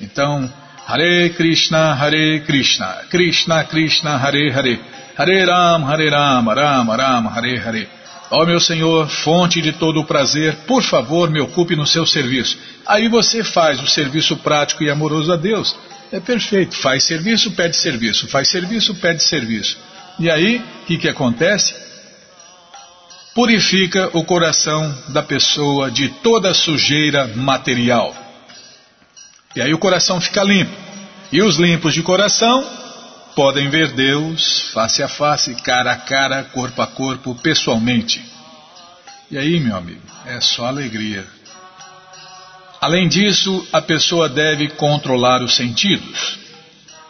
Então, 0.00 0.50
Hare 0.86 1.30
Krishna, 1.30 1.94
Hare 1.94 2.40
Krishna, 2.40 2.86
Krishna 3.08 3.64
Krishna, 3.64 4.16
Hare 4.16 4.50
Hare, 4.50 4.80
Hare 5.16 5.44
Ram, 5.44 5.84
Hare 5.84 6.10
Ram, 6.10 6.44
Ram 6.48 6.90
Ram, 6.90 7.28
Hare 7.28 7.58
Hare. 7.58 7.88
Ó 8.30 8.42
oh, 8.42 8.46
meu 8.46 8.60
Senhor, 8.60 9.08
fonte 9.08 9.60
de 9.60 9.72
todo 9.72 10.00
o 10.00 10.04
prazer, 10.04 10.54
por 10.66 10.82
favor, 10.82 11.30
me 11.30 11.40
ocupe 11.40 11.74
no 11.74 11.86
seu 11.86 12.06
serviço. 12.06 12.58
Aí 12.86 13.08
você 13.08 13.42
faz 13.42 13.82
o 13.82 13.88
serviço 13.88 14.36
prático 14.36 14.84
e 14.84 14.90
amoroso 14.90 15.32
a 15.32 15.36
Deus. 15.36 15.74
É 16.12 16.20
perfeito. 16.20 16.76
Faz 16.76 17.04
serviço, 17.04 17.52
pede 17.52 17.76
serviço. 17.76 18.28
Faz 18.28 18.48
serviço, 18.48 18.94
pede 18.96 19.22
serviço. 19.22 19.76
E 20.20 20.30
aí, 20.30 20.58
o 20.58 20.84
que, 20.84 20.98
que 20.98 21.08
acontece? 21.08 21.74
Purifica 23.34 24.10
o 24.12 24.22
coração 24.22 24.94
da 25.08 25.22
pessoa 25.22 25.90
de 25.90 26.10
toda 26.10 26.52
sujeira 26.52 27.26
material. 27.28 28.14
E 29.56 29.62
aí 29.62 29.72
o 29.72 29.78
coração 29.78 30.20
fica 30.20 30.44
limpo. 30.44 30.76
E 31.32 31.40
os 31.40 31.56
limpos 31.56 31.94
de 31.94 32.02
coração 32.02 32.62
podem 33.34 33.70
ver 33.70 33.92
Deus 33.92 34.70
face 34.74 35.02
a 35.02 35.08
face, 35.08 35.54
cara 35.62 35.92
a 35.92 35.96
cara, 35.96 36.44
corpo 36.44 36.82
a 36.82 36.86
corpo, 36.86 37.34
pessoalmente. 37.36 38.22
E 39.30 39.38
aí, 39.38 39.58
meu 39.58 39.74
amigo, 39.74 40.02
é 40.26 40.38
só 40.38 40.66
alegria. 40.66 41.24
Além 42.78 43.08
disso, 43.08 43.66
a 43.72 43.80
pessoa 43.80 44.28
deve 44.28 44.68
controlar 44.68 45.42
os 45.42 45.54
sentidos. 45.54 46.38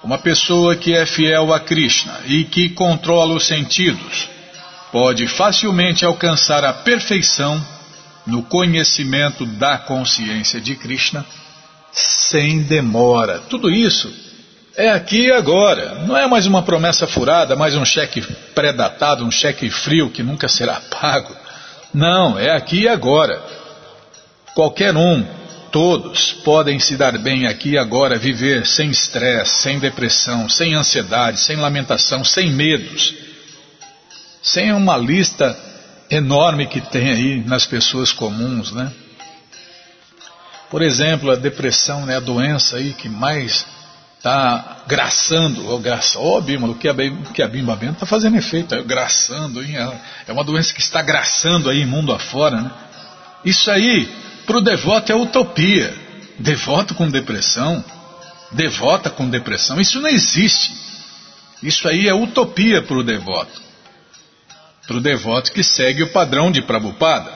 Uma 0.03 0.19
pessoa 0.19 0.75
que 0.77 0.95
é 0.95 1.05
fiel 1.05 1.53
a 1.53 1.61
Krishna 1.61 2.21
e 2.25 2.45
que 2.45 2.71
controla 2.71 3.35
os 3.35 3.47
sentidos 3.47 4.29
pode 4.91 5.27
facilmente 5.29 6.05
alcançar 6.05 6.65
a 6.65 6.73
perfeição 6.73 7.63
no 8.27 8.43
conhecimento 8.43 9.45
da 9.45 9.77
consciência 9.79 10.61
de 10.61 10.75
Krishna 10.75 11.25
sem 11.93 12.63
demora. 12.63 13.41
Tudo 13.41 13.71
isso 13.71 14.11
é 14.77 14.91
aqui 14.91 15.27
e 15.27 15.33
agora. 15.33 15.97
Não 16.07 16.17
é 16.17 16.27
mais 16.27 16.47
uma 16.47 16.63
promessa 16.63 17.07
furada, 17.07 17.55
mais 17.55 17.77
um 17.77 17.85
cheque 17.85 18.23
pré-datado, 18.55 19.25
um 19.25 19.31
cheque 19.31 19.69
frio 19.69 20.11
que 20.11 20.23
nunca 20.23 20.49
será 20.49 20.81
pago. 20.91 21.37
Não, 21.93 22.39
é 22.39 22.51
aqui 22.51 22.83
e 22.83 22.89
agora. 22.89 23.43
Qualquer 24.55 24.97
um 24.97 25.40
Todos 25.71 26.33
podem 26.33 26.81
se 26.81 26.97
dar 26.97 27.17
bem 27.19 27.47
aqui 27.47 27.71
e 27.71 27.79
agora, 27.79 28.19
viver 28.19 28.67
sem 28.67 28.91
estresse, 28.91 29.63
sem 29.63 29.79
depressão, 29.79 30.49
sem 30.49 30.75
ansiedade, 30.75 31.39
sem 31.39 31.57
lamentação, 31.57 32.25
sem 32.25 32.51
medos, 32.51 33.15
sem 34.43 34.73
uma 34.73 34.97
lista 34.97 35.57
enorme 36.11 36.67
que 36.67 36.81
tem 36.81 37.11
aí 37.11 37.45
nas 37.47 37.67
pessoas 37.67 38.13
comuns, 38.13 38.73
né? 38.73 38.93
Por 40.69 40.83
exemplo, 40.83 41.31
a 41.31 41.37
depressão, 41.37 42.05
né, 42.05 42.17
a 42.17 42.21
doença 42.21 42.77
aí 42.77 42.93
que 42.93 43.09
mais 43.09 43.65
está 44.19 44.83
graçando, 44.87 45.73
ó, 45.73 45.79
graça, 45.79 46.19
ó 46.19 46.41
Bima, 46.41 46.69
o 46.69 46.75
que 46.75 46.89
a, 46.89 46.95
que 47.33 47.43
a 47.43 47.49
Bimba 47.49 47.75
Bento 47.75 47.95
está 47.95 48.07
fazendo 48.07 48.37
efeito, 48.37 48.75
é, 48.75 48.83
graçando, 48.83 49.63
hein, 49.63 49.77
é 50.29 50.33
uma 50.33 50.45
doença 50.45 50.75
que 50.75 50.81
está 50.81 51.01
graçando 51.01 51.71
aí 51.71 51.87
mundo 51.87 52.13
afora, 52.13 52.61
né? 52.61 52.71
Isso 53.45 53.71
aí 53.71 54.13
para 54.51 54.59
o 54.59 54.61
devoto 54.61 55.13
é 55.13 55.15
utopia. 55.15 55.95
Devoto 56.37 56.93
com 56.97 57.09
depressão, 57.09 57.85
devota 58.51 59.09
com 59.09 59.31
depressão, 59.31 59.81
isso 59.81 60.01
não 60.01 60.09
existe. 60.09 60.73
Isso 61.63 61.87
aí 61.87 62.09
é 62.09 62.15
utopia 62.15 62.83
para 62.83 62.97
o 62.97 63.05
devoto. 63.05 63.63
Para 64.89 64.97
o 64.97 65.01
devoto 65.01 65.53
que 65.53 65.63
segue 65.63 66.03
o 66.03 66.11
padrão 66.11 66.51
de 66.51 66.63
Prabhupada. 66.63 67.31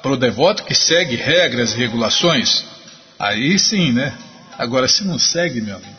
Para 0.00 0.12
o 0.12 0.16
devoto 0.16 0.64
que 0.64 0.74
segue 0.74 1.16
regras 1.16 1.74
e 1.74 1.76
regulações. 1.76 2.64
Aí 3.18 3.58
sim, 3.58 3.92
né? 3.92 4.16
Agora, 4.56 4.88
se 4.88 5.04
não 5.04 5.18
segue, 5.18 5.60
meu 5.60 5.76
amigo. 5.76 5.96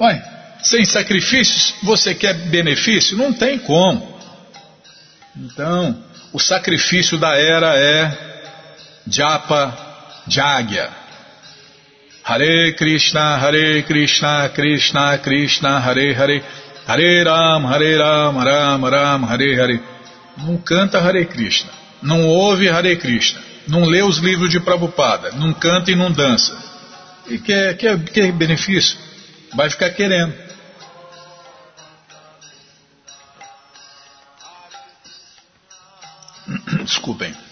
Ué, 0.00 0.24
sem 0.62 0.86
sacrifícios, 0.86 1.74
você 1.82 2.14
quer 2.14 2.32
benefício? 2.32 3.14
Não 3.14 3.30
tem 3.30 3.58
como. 3.58 4.18
Então, 5.36 6.02
o 6.32 6.40
sacrifício 6.40 7.18
da 7.18 7.36
era 7.36 7.76
é 7.76 8.28
Japa 9.06 9.87
Jagya. 10.28 10.92
Hare 12.22 12.74
Krishna, 12.76 13.38
Hare 13.38 13.82
Krishna, 13.84 14.50
Krishna 14.54 15.18
Krishna, 15.18 15.80
Hare 15.80 16.14
Hare, 16.14 16.42
Hare 16.86 17.24
Ram, 17.24 17.64
Hare 17.64 17.98
Ram, 17.98 18.36
Ram 18.36 18.84
Ram, 18.84 19.22
Hare 19.24 19.56
Hare. 19.56 19.80
Não 20.36 20.58
canta 20.58 21.00
Hare 21.00 21.24
Krishna, 21.24 21.70
não 22.02 22.28
ouve 22.28 22.68
Hare 22.68 22.96
Krishna, 22.96 23.40
não 23.66 23.86
lê 23.86 24.02
os 24.02 24.18
livros 24.18 24.50
de 24.50 24.60
Prabhupada, 24.60 25.32
não 25.32 25.54
canta 25.54 25.90
e 25.90 25.96
não 25.96 26.12
dança. 26.12 26.54
E 27.28 27.38
quer, 27.38 27.76
quer, 27.76 27.98
quer 28.04 28.30
benefício? 28.32 28.98
Vai 29.54 29.70
ficar 29.70 29.90
querendo. 29.90 30.34
Desculpem. 36.84 37.47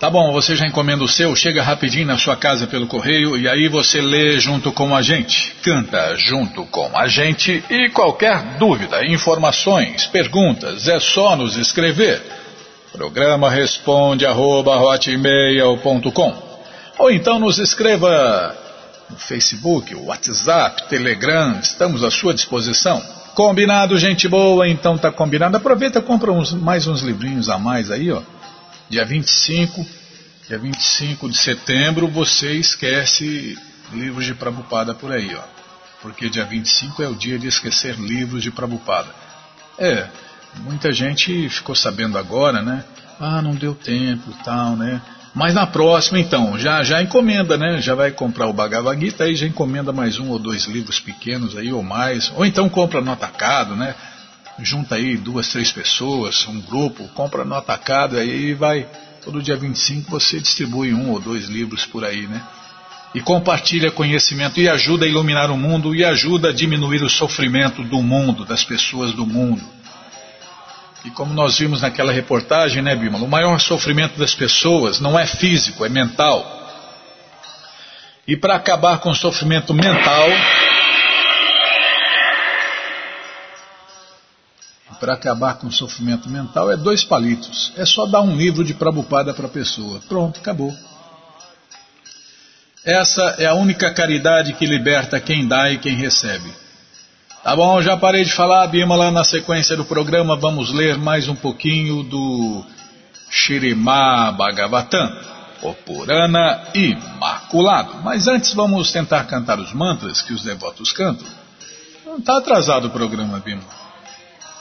Tá 0.00 0.08
bom, 0.08 0.32
você 0.32 0.56
já 0.56 0.66
encomenda 0.66 1.04
o 1.04 1.08
seu, 1.08 1.36
chega 1.36 1.62
rapidinho 1.62 2.06
na 2.06 2.16
sua 2.16 2.36
casa 2.36 2.66
pelo 2.66 2.86
correio 2.86 3.36
e 3.36 3.46
aí 3.46 3.68
você 3.68 4.00
lê 4.00 4.40
junto 4.40 4.72
com 4.72 4.96
a 4.96 5.02
gente, 5.02 5.54
canta 5.62 6.16
junto 6.16 6.64
com 6.66 6.90
a 6.98 7.06
gente 7.06 7.62
e 7.68 7.90
qualquer 7.90 8.56
dúvida, 8.58 9.04
informações, 9.06 10.06
perguntas, 10.06 10.88
é 10.88 10.98
só 10.98 11.36
nos 11.36 11.58
escrever. 11.58 12.22
Programa 12.92 13.50
responde 13.50 14.24
arroba, 14.24 14.74
ou 16.98 17.10
então 17.10 17.38
nos 17.38 17.58
escreva 17.58 18.56
no 19.10 19.16
Facebook, 19.16 19.94
WhatsApp, 19.94 20.88
Telegram, 20.88 21.58
estamos 21.60 22.02
à 22.04 22.10
sua 22.10 22.34
disposição. 22.34 23.02
Combinado, 23.34 23.98
gente 23.98 24.28
boa? 24.28 24.68
Então 24.68 24.96
tá 24.96 25.10
combinado. 25.10 25.56
Aproveita 25.56 25.98
e 25.98 26.02
compra 26.02 26.32
uns, 26.32 26.52
mais 26.52 26.86
uns 26.86 27.02
livrinhos 27.02 27.48
a 27.48 27.58
mais 27.58 27.90
aí, 27.90 28.10
ó. 28.10 28.22
Dia 28.88 29.04
25, 29.04 29.84
dia 30.48 30.58
25 30.58 31.28
de 31.28 31.36
setembro, 31.36 32.06
você 32.06 32.52
esquece 32.52 33.58
livros 33.92 34.24
de 34.24 34.34
Prabupada 34.34 34.94
por 34.94 35.12
aí, 35.12 35.34
ó. 35.34 35.42
Porque 36.00 36.28
dia 36.28 36.44
25 36.44 37.02
é 37.02 37.08
o 37.08 37.14
dia 37.14 37.38
de 37.38 37.48
esquecer 37.48 37.96
livros 37.96 38.42
de 38.42 38.50
Prabupada. 38.50 39.08
É, 39.78 40.06
muita 40.60 40.92
gente 40.92 41.48
ficou 41.48 41.74
sabendo 41.74 42.16
agora, 42.16 42.62
né? 42.62 42.84
Ah, 43.18 43.42
não 43.42 43.54
deu 43.54 43.74
tempo 43.74 44.30
e 44.30 44.44
tal, 44.44 44.76
né? 44.76 45.00
Mas 45.34 45.52
na 45.52 45.66
próxima, 45.66 46.20
então, 46.20 46.56
já, 46.56 46.84
já 46.84 47.02
encomenda, 47.02 47.56
né? 47.56 47.80
Já 47.82 47.96
vai 47.96 48.12
comprar 48.12 48.46
o 48.46 48.52
Bhagavad 48.52 49.00
Gita, 49.00 49.24
aí 49.24 49.34
já 49.34 49.46
encomenda 49.46 49.92
mais 49.92 50.16
um 50.16 50.30
ou 50.30 50.38
dois 50.38 50.66
livros 50.66 51.00
pequenos 51.00 51.56
aí, 51.56 51.72
ou 51.72 51.82
mais. 51.82 52.32
Ou 52.36 52.46
então 52.46 52.68
compra 52.68 53.00
no 53.00 53.10
atacado, 53.10 53.74
né? 53.74 53.96
Junta 54.60 54.94
aí 54.94 55.16
duas, 55.16 55.48
três 55.48 55.72
pessoas, 55.72 56.46
um 56.46 56.60
grupo, 56.60 57.08
compra 57.08 57.44
no 57.44 57.56
atacado, 57.56 58.16
aí 58.16 58.54
vai. 58.54 58.86
Todo 59.24 59.42
dia 59.42 59.56
25 59.56 60.08
você 60.08 60.38
distribui 60.38 60.94
um 60.94 61.10
ou 61.10 61.18
dois 61.18 61.46
livros 61.46 61.84
por 61.84 62.04
aí, 62.04 62.28
né? 62.28 62.40
E 63.12 63.20
compartilha 63.20 63.90
conhecimento 63.90 64.60
e 64.60 64.68
ajuda 64.68 65.04
a 65.04 65.08
iluminar 65.08 65.50
o 65.50 65.56
mundo 65.56 65.94
e 65.94 66.04
ajuda 66.04 66.50
a 66.50 66.52
diminuir 66.52 67.02
o 67.02 67.10
sofrimento 67.10 67.82
do 67.82 68.00
mundo, 68.00 68.44
das 68.44 68.62
pessoas 68.62 69.12
do 69.12 69.26
mundo. 69.26 69.62
E 71.04 71.10
como 71.10 71.34
nós 71.34 71.58
vimos 71.58 71.82
naquela 71.82 72.12
reportagem, 72.12 72.82
né, 72.82 72.96
Bímola, 72.96 73.24
o 73.24 73.28
maior 73.28 73.60
sofrimento 73.60 74.18
das 74.18 74.34
pessoas 74.34 75.00
não 75.00 75.18
é 75.18 75.26
físico, 75.26 75.84
é 75.84 75.88
mental. 75.88 76.62
E 78.26 78.36
para 78.36 78.54
acabar 78.54 78.98
com 78.98 79.10
o 79.10 79.14
sofrimento 79.14 79.74
mental, 79.74 80.28
para 84.98 85.12
acabar 85.12 85.56
com 85.56 85.66
o 85.66 85.72
sofrimento 85.72 86.30
mental 86.30 86.72
é 86.72 86.76
dois 86.78 87.04
palitos. 87.04 87.74
É 87.76 87.84
só 87.84 88.06
dar 88.06 88.22
um 88.22 88.34
livro 88.34 88.64
de 88.64 88.72
Prabupada 88.72 89.34
para 89.34 89.44
a 89.44 89.50
pessoa. 89.50 90.00
Pronto, 90.08 90.40
acabou. 90.40 90.74
Essa 92.82 93.36
é 93.38 93.44
a 93.44 93.52
única 93.52 93.92
caridade 93.92 94.54
que 94.54 94.64
liberta 94.64 95.20
quem 95.20 95.46
dá 95.46 95.70
e 95.70 95.76
quem 95.76 95.94
recebe. 95.94 96.63
Tá 97.44 97.54
bom, 97.54 97.82
já 97.82 97.94
parei 97.94 98.24
de 98.24 98.32
falar, 98.32 98.66
Bimala, 98.68 99.10
na 99.10 99.22
sequência 99.22 99.76
do 99.76 99.84
programa 99.84 100.34
vamos 100.34 100.72
ler 100.72 100.96
mais 100.96 101.28
um 101.28 101.36
pouquinho 101.36 102.02
do 102.02 102.64
Shirimá 103.28 104.32
Bhagavatam, 104.32 105.14
o 105.60 105.74
Purana 105.74 106.62
Imaculado. 106.74 107.96
Mas 108.02 108.26
antes 108.26 108.54
vamos 108.54 108.90
tentar 108.90 109.24
cantar 109.24 109.60
os 109.60 109.74
mantras 109.74 110.22
que 110.22 110.32
os 110.32 110.42
devotos 110.42 110.90
cantam. 110.90 111.26
Não 112.06 112.16
está 112.16 112.38
atrasado 112.38 112.86
o 112.86 112.90
programa, 112.90 113.38
Bimala. 113.40 113.68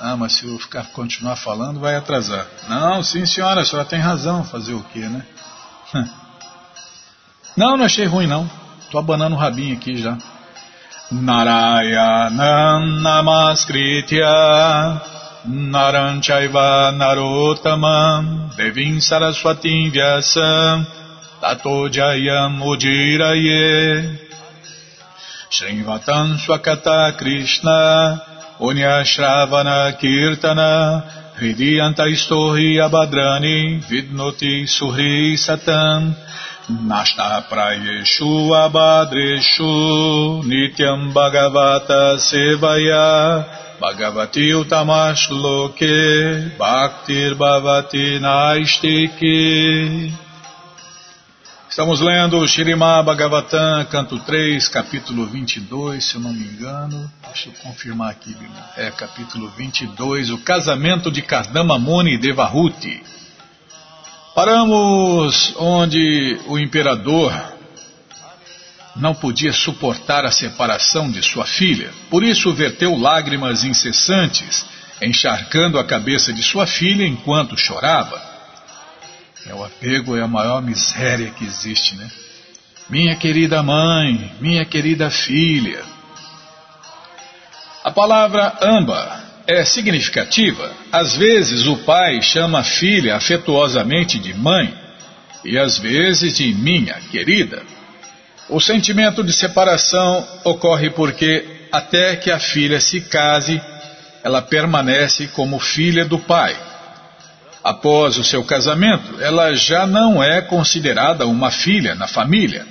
Ah, 0.01 0.17
mas 0.17 0.33
se 0.33 0.45
eu 0.45 0.59
ficar 0.59 0.87
continuar 0.87 1.37
falando 1.37 1.79
vai 1.79 1.95
atrasar. 1.95 2.45
Não, 2.67 3.01
sim 3.01 3.25
senhora, 3.25 3.61
a 3.61 3.65
senhora 3.65 3.87
tem 3.87 3.99
razão, 3.99 4.43
fazer 4.43 4.73
o 4.73 4.83
quê, 4.91 5.07
né? 5.07 5.25
Não, 7.55 7.77
não 7.77 7.85
achei 7.85 8.05
ruim 8.05 8.27
não. 8.27 8.49
Estou 8.81 8.99
abanando 8.99 9.35
o 9.35 9.39
rabinho 9.39 9.73
aqui 9.73 9.95
já. 9.95 10.17
Narayanam 11.11 13.03
Namaskritya 13.03 15.01
Naranchaiva 15.45 16.95
Narotamam 16.95 18.55
Devim 18.55 18.97
Saraswatim 18.97 19.91
Vyasam 19.91 20.87
Tato 21.41 21.89
Jayam 21.89 22.61
Ujiraye. 22.63 24.17
Srivatam 25.51 26.37
Swakata 26.39 27.17
Krishna 27.17 28.21
Unyashravana 28.61 29.99
Kirtana 29.99 31.03
Hridiyanta 31.37 32.07
Istohi 32.07 32.79
Abhadrani 32.79 33.83
Vidnoti 33.83 34.63
Suhri 34.63 35.35
Satam 35.35 36.15
Abadreshu 38.55 40.43
nityam 40.47 41.11
bhagavata 41.13 42.17
sevaya 42.19 43.43
bhagavati 43.81 44.53
utamash 44.53 45.29
loke 45.29 46.55
bhaktir 46.57 47.35
bhavati 47.35 48.19
naistiki 48.19 50.13
Estamos 51.69 52.01
lendo 52.01 52.37
o 52.37 52.47
Shirimá 52.47 53.01
Bhagavatam, 53.01 53.83
canto 53.85 54.19
3, 54.19 54.67
capítulo 54.69 55.25
22, 55.25 56.05
se 56.05 56.15
eu 56.15 56.21
não 56.21 56.31
me 56.31 56.45
engano. 56.45 57.11
Deixa 57.25 57.49
eu 57.49 57.53
confirmar 57.63 58.11
aqui, 58.11 58.37
é 58.77 58.91
capítulo 58.91 59.49
22, 59.57 60.29
o 60.29 60.37
casamento 60.37 61.11
de 61.11 61.23
Kardama 61.23 61.79
Muni 61.79 62.13
e 62.13 62.17
Devahuti. 62.19 63.01
Paramos 64.35 65.53
onde 65.57 66.39
o 66.47 66.57
imperador 66.57 67.31
não 68.95 69.13
podia 69.13 69.53
suportar 69.53 70.25
a 70.25 70.31
separação 70.31 71.11
de 71.11 71.21
sua 71.21 71.45
filha, 71.45 71.91
por 72.09 72.23
isso 72.23 72.51
verteu 72.51 72.97
lágrimas 72.97 73.63
incessantes, 73.63 74.65
encharcando 75.03 75.77
a 75.77 75.83
cabeça 75.83 76.33
de 76.33 76.41
sua 76.41 76.65
filha 76.65 77.05
enquanto 77.05 77.55
chorava. 77.55 78.19
É, 79.45 79.53
o 79.53 79.63
apego 79.63 80.17
é 80.17 80.21
a 80.23 80.27
maior 80.27 80.63
miséria 80.63 81.29
que 81.29 81.45
existe, 81.45 81.95
né? 81.95 82.09
Minha 82.89 83.15
querida 83.15 83.61
mãe, 83.61 84.31
minha 84.39 84.65
querida 84.65 85.11
filha. 85.11 85.83
A 87.83 87.91
palavra 87.91 88.57
amba 88.61 89.22
é 89.47 89.63
significativa. 89.63 90.71
Às 90.91 91.15
vezes 91.15 91.67
o 91.67 91.77
pai 91.77 92.21
chama 92.21 92.59
a 92.59 92.63
filha 92.63 93.15
afetuosamente 93.15 94.17
de 94.17 94.33
mãe 94.33 94.73
e 95.43 95.57
às 95.57 95.77
vezes 95.77 96.37
de 96.37 96.53
minha 96.53 96.95
querida. 97.11 97.61
O 98.49 98.59
sentimento 98.59 99.23
de 99.23 99.33
separação 99.33 100.25
ocorre 100.43 100.89
porque, 100.89 101.45
até 101.71 102.15
que 102.15 102.31
a 102.31 102.39
filha 102.39 102.79
se 102.79 103.01
case, 103.01 103.61
ela 104.23 104.41
permanece 104.41 105.27
como 105.27 105.59
filha 105.59 106.05
do 106.05 106.19
pai. 106.19 106.55
Após 107.63 108.17
o 108.17 108.23
seu 108.23 108.43
casamento, 108.43 109.21
ela 109.21 109.53
já 109.55 109.87
não 109.87 110.21
é 110.21 110.41
considerada 110.41 111.25
uma 111.25 111.49
filha 111.49 111.95
na 111.95 112.07
família. 112.07 112.65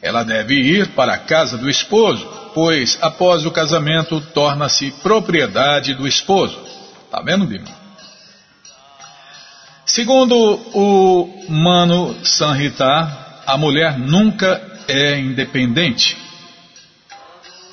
Ela 0.00 0.22
deve 0.22 0.54
ir 0.54 0.88
para 0.88 1.14
a 1.14 1.18
casa 1.18 1.58
do 1.58 1.68
esposo, 1.68 2.26
pois 2.54 2.98
após 3.00 3.46
o 3.46 3.50
casamento 3.50 4.20
torna-se 4.32 4.90
propriedade 5.02 5.94
do 5.94 6.06
esposo. 6.06 6.58
Tá 7.10 7.20
vendo, 7.22 7.46
Bima? 7.46 7.68
Segundo 9.86 10.36
o 10.74 11.46
Mano 11.48 12.14
Sanhita, 12.24 13.42
a 13.46 13.56
mulher 13.56 13.98
nunca 13.98 14.60
é 14.86 15.18
independente. 15.18 16.16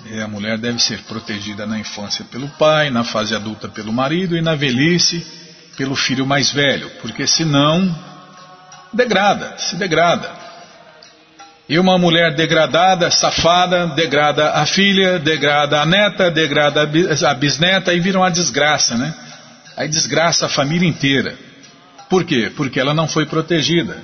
E 0.05 0.21
a 0.21 0.27
mulher 0.27 0.57
deve 0.57 0.79
ser 0.79 1.01
protegida 1.03 1.65
na 1.65 1.79
infância 1.79 2.23
pelo 2.25 2.47
pai, 2.49 2.89
na 2.89 3.03
fase 3.03 3.35
adulta 3.35 3.67
pelo 3.67 3.91
marido 3.91 4.37
e 4.37 4.41
na 4.41 4.55
velhice 4.55 5.25
pelo 5.75 5.95
filho 5.95 6.25
mais 6.25 6.51
velho, 6.51 6.89
porque 7.01 7.27
senão 7.27 7.93
degrada, 8.93 9.57
se 9.57 9.75
degrada. 9.75 10.44
E 11.67 11.79
uma 11.79 11.97
mulher 11.97 12.35
degradada, 12.35 13.09
safada, 13.09 13.87
degrada 13.87 14.51
a 14.51 14.65
filha, 14.65 15.17
degrada 15.17 15.81
a 15.81 15.85
neta, 15.85 16.29
degrada 16.29 16.83
a 16.83 17.33
bisneta 17.33 17.93
e 17.93 17.99
vira 17.99 18.19
uma 18.19 18.29
desgraça, 18.29 18.95
né? 18.95 19.13
Aí 19.75 19.87
desgraça 19.87 20.45
a 20.45 20.49
família 20.49 20.87
inteira. 20.87 21.35
Por 22.07 22.23
quê? 22.23 22.51
Porque 22.55 22.79
ela 22.79 22.93
não 22.93 23.07
foi 23.07 23.25
protegida. 23.25 23.97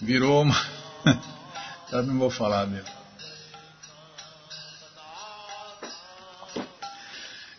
Virou 0.00 0.42
uma. 0.42 0.56
Já 1.92 2.02
não 2.02 2.18
vou 2.18 2.30
falar 2.30 2.66
mesmo. 2.66 2.99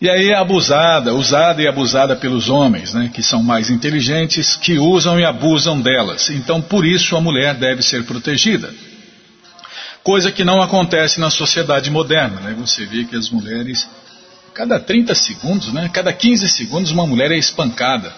E 0.02 0.10
aí 0.10 0.30
é 0.30 0.36
abusada, 0.36 1.14
usada 1.14 1.62
e 1.62 1.68
abusada 1.68 2.16
pelos 2.16 2.50
homens, 2.50 2.94
né, 2.94 3.12
que 3.14 3.22
são 3.22 3.44
mais 3.44 3.70
inteligentes, 3.70 4.56
que 4.56 4.80
usam 4.80 5.20
e 5.20 5.24
abusam 5.24 5.80
delas. 5.80 6.32
Então, 6.32 6.60
por 6.60 6.84
isso, 6.84 7.16
a 7.16 7.22
mulher 7.22 7.54
deve 7.54 7.84
ser 7.84 8.04
protegida. 8.06 8.74
Coisa 10.04 10.32
que 10.32 10.44
não 10.44 10.60
acontece 10.60 11.20
na 11.20 11.30
sociedade 11.30 11.92
moderna. 11.92 12.42
Né? 12.42 12.56
Você 12.60 12.84
vê 12.86 13.04
que 13.04 13.16
as 13.16 13.30
mulheres, 13.30 13.88
cada 14.56 14.80
30 14.80 15.14
segundos, 15.14 15.72
né, 15.72 15.88
cada 15.94 16.12
15 16.12 16.50
segundos, 16.50 16.90
uma 16.90 17.06
mulher 17.06 17.32
é 17.32 17.38
espancada 17.38 18.12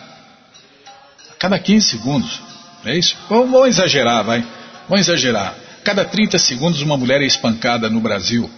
cada 1.43 1.60
15 1.60 1.89
segundos. 1.89 2.41
É 2.86 2.98
isso? 2.98 3.17
Vamos 3.28 3.67
exagerar, 3.67 4.24
vai. 4.24 4.46
Vamos 4.88 5.10
exagerar. 5.10 5.54
Cada 5.84 6.06
30 6.06 6.39
segundos 6.39 6.82
uma 6.82 6.96
mulher 6.96 7.22
é 7.22 7.26
espancada 7.26 7.89
no 7.89 8.00
Brasil. 8.00 8.50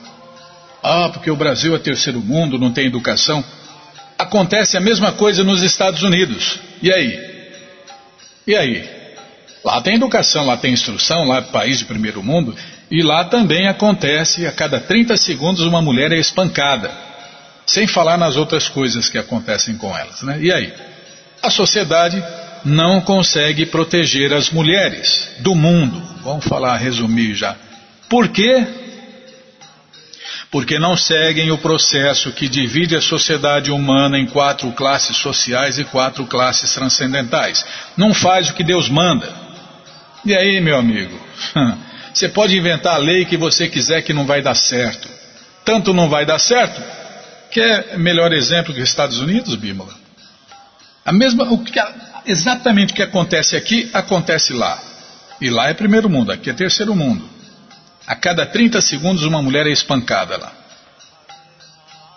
Ah, 0.83 1.09
porque 1.09 1.31
o 1.31 1.35
Brasil 1.35 1.75
é 1.75 1.79
terceiro 1.79 2.19
mundo, 2.19 2.59
não 2.59 2.71
tem 2.71 2.85
educação. 2.85 3.43
Acontece 4.17 4.77
a 4.77 4.79
mesma 4.79 5.11
coisa 5.11 5.43
nos 5.43 5.61
Estados 5.61 6.03
Unidos. 6.03 6.59
E 6.81 6.91
aí? 6.91 7.35
E 8.47 8.55
aí? 8.55 8.89
Lá 9.63 9.81
tem 9.81 9.95
educação, 9.95 10.45
lá 10.45 10.55
tem 10.55 10.73
instrução, 10.73 11.25
lá 11.25 11.37
é 11.37 11.41
país 11.41 11.79
de 11.79 11.85
primeiro 11.85 12.21
mundo. 12.21 12.55
E 12.89 13.01
lá 13.01 13.25
também 13.25 13.67
acontece, 13.67 14.45
a 14.45 14.51
cada 14.51 14.79
30 14.79 15.17
segundos 15.17 15.65
uma 15.65 15.81
mulher 15.81 16.11
é 16.11 16.17
espancada. 16.17 16.91
Sem 17.65 17.87
falar 17.87 18.17
nas 18.17 18.35
outras 18.35 18.69
coisas 18.69 19.09
que 19.09 19.17
acontecem 19.17 19.75
com 19.75 19.97
elas. 19.97 20.21
Né? 20.21 20.37
E 20.39 20.51
aí? 20.51 20.71
A 21.41 21.49
sociedade 21.49 22.23
não 22.63 23.01
consegue 23.01 23.65
proteger 23.65 24.33
as 24.33 24.51
mulheres 24.51 25.31
do 25.39 25.55
mundo. 25.55 26.01
Vamos 26.23 26.45
falar, 26.45 26.77
resumir 26.77 27.33
já. 27.33 27.55
Por 28.07 28.27
quê? 28.27 28.65
Porque 30.51 30.79
não 30.79 30.95
seguem 30.95 31.51
o 31.51 31.57
processo 31.57 32.31
que 32.31 32.47
divide 32.47 32.95
a 32.95 33.01
sociedade 33.01 33.71
humana 33.71 34.17
em 34.17 34.25
quatro 34.25 34.71
classes 34.71 35.17
sociais 35.17 35.77
e 35.77 35.83
quatro 35.83 36.25
classes 36.25 36.73
transcendentais. 36.73 37.65
Não 37.97 38.13
faz 38.13 38.49
o 38.49 38.53
que 38.53 38.63
Deus 38.63 38.87
manda. 38.87 39.33
E 40.23 40.35
aí, 40.35 40.61
meu 40.61 40.77
amigo? 40.77 41.19
Você 42.15 42.29
pode 42.29 42.57
inventar 42.57 42.95
a 42.95 42.97
lei 42.97 43.25
que 43.25 43.35
você 43.35 43.67
quiser 43.67 44.01
que 44.01 44.13
não 44.13 44.25
vai 44.25 44.41
dar 44.41 44.55
certo. 44.55 45.09
Tanto 45.65 45.93
não 45.93 46.07
vai 46.07 46.25
dar 46.25 46.39
certo, 46.39 46.81
que 47.51 47.59
é 47.59 47.97
melhor 47.97 48.31
exemplo 48.31 48.73
que 48.73 48.81
os 48.81 48.87
Estados 48.87 49.19
Unidos, 49.19 49.53
Bímola. 49.55 49.93
A 51.03 51.11
mesma, 51.11 51.43
o 51.51 51.57
que, 51.61 51.77
exatamente 52.25 52.93
o 52.93 52.95
que 52.95 53.01
acontece 53.01 53.57
aqui, 53.57 53.89
acontece 53.93 54.53
lá. 54.53 54.81
E 55.41 55.49
lá 55.49 55.67
é 55.67 55.73
primeiro 55.73 56.09
mundo, 56.09 56.31
aqui 56.31 56.49
é 56.49 56.53
terceiro 56.53 56.95
mundo. 56.95 57.34
A 58.07 58.15
cada 58.15 58.45
30 58.45 58.81
segundos 58.81 59.23
uma 59.23 59.41
mulher 59.41 59.67
é 59.67 59.71
espancada 59.71 60.37
lá. 60.37 60.51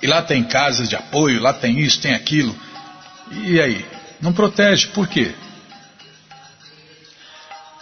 E 0.03 0.07
lá 0.07 0.23
tem 0.23 0.45
casas 0.45 0.89
de 0.89 0.97
apoio, 0.97 1.41
lá 1.41 1.53
tem 1.53 1.81
isso, 1.81 2.01
tem 2.01 2.15
aquilo. 2.15 2.55
E 3.33 3.61
aí? 3.61 3.85
Não 4.21 4.33
protege, 4.33 4.89
por 4.89 5.09
quê? 5.09 5.35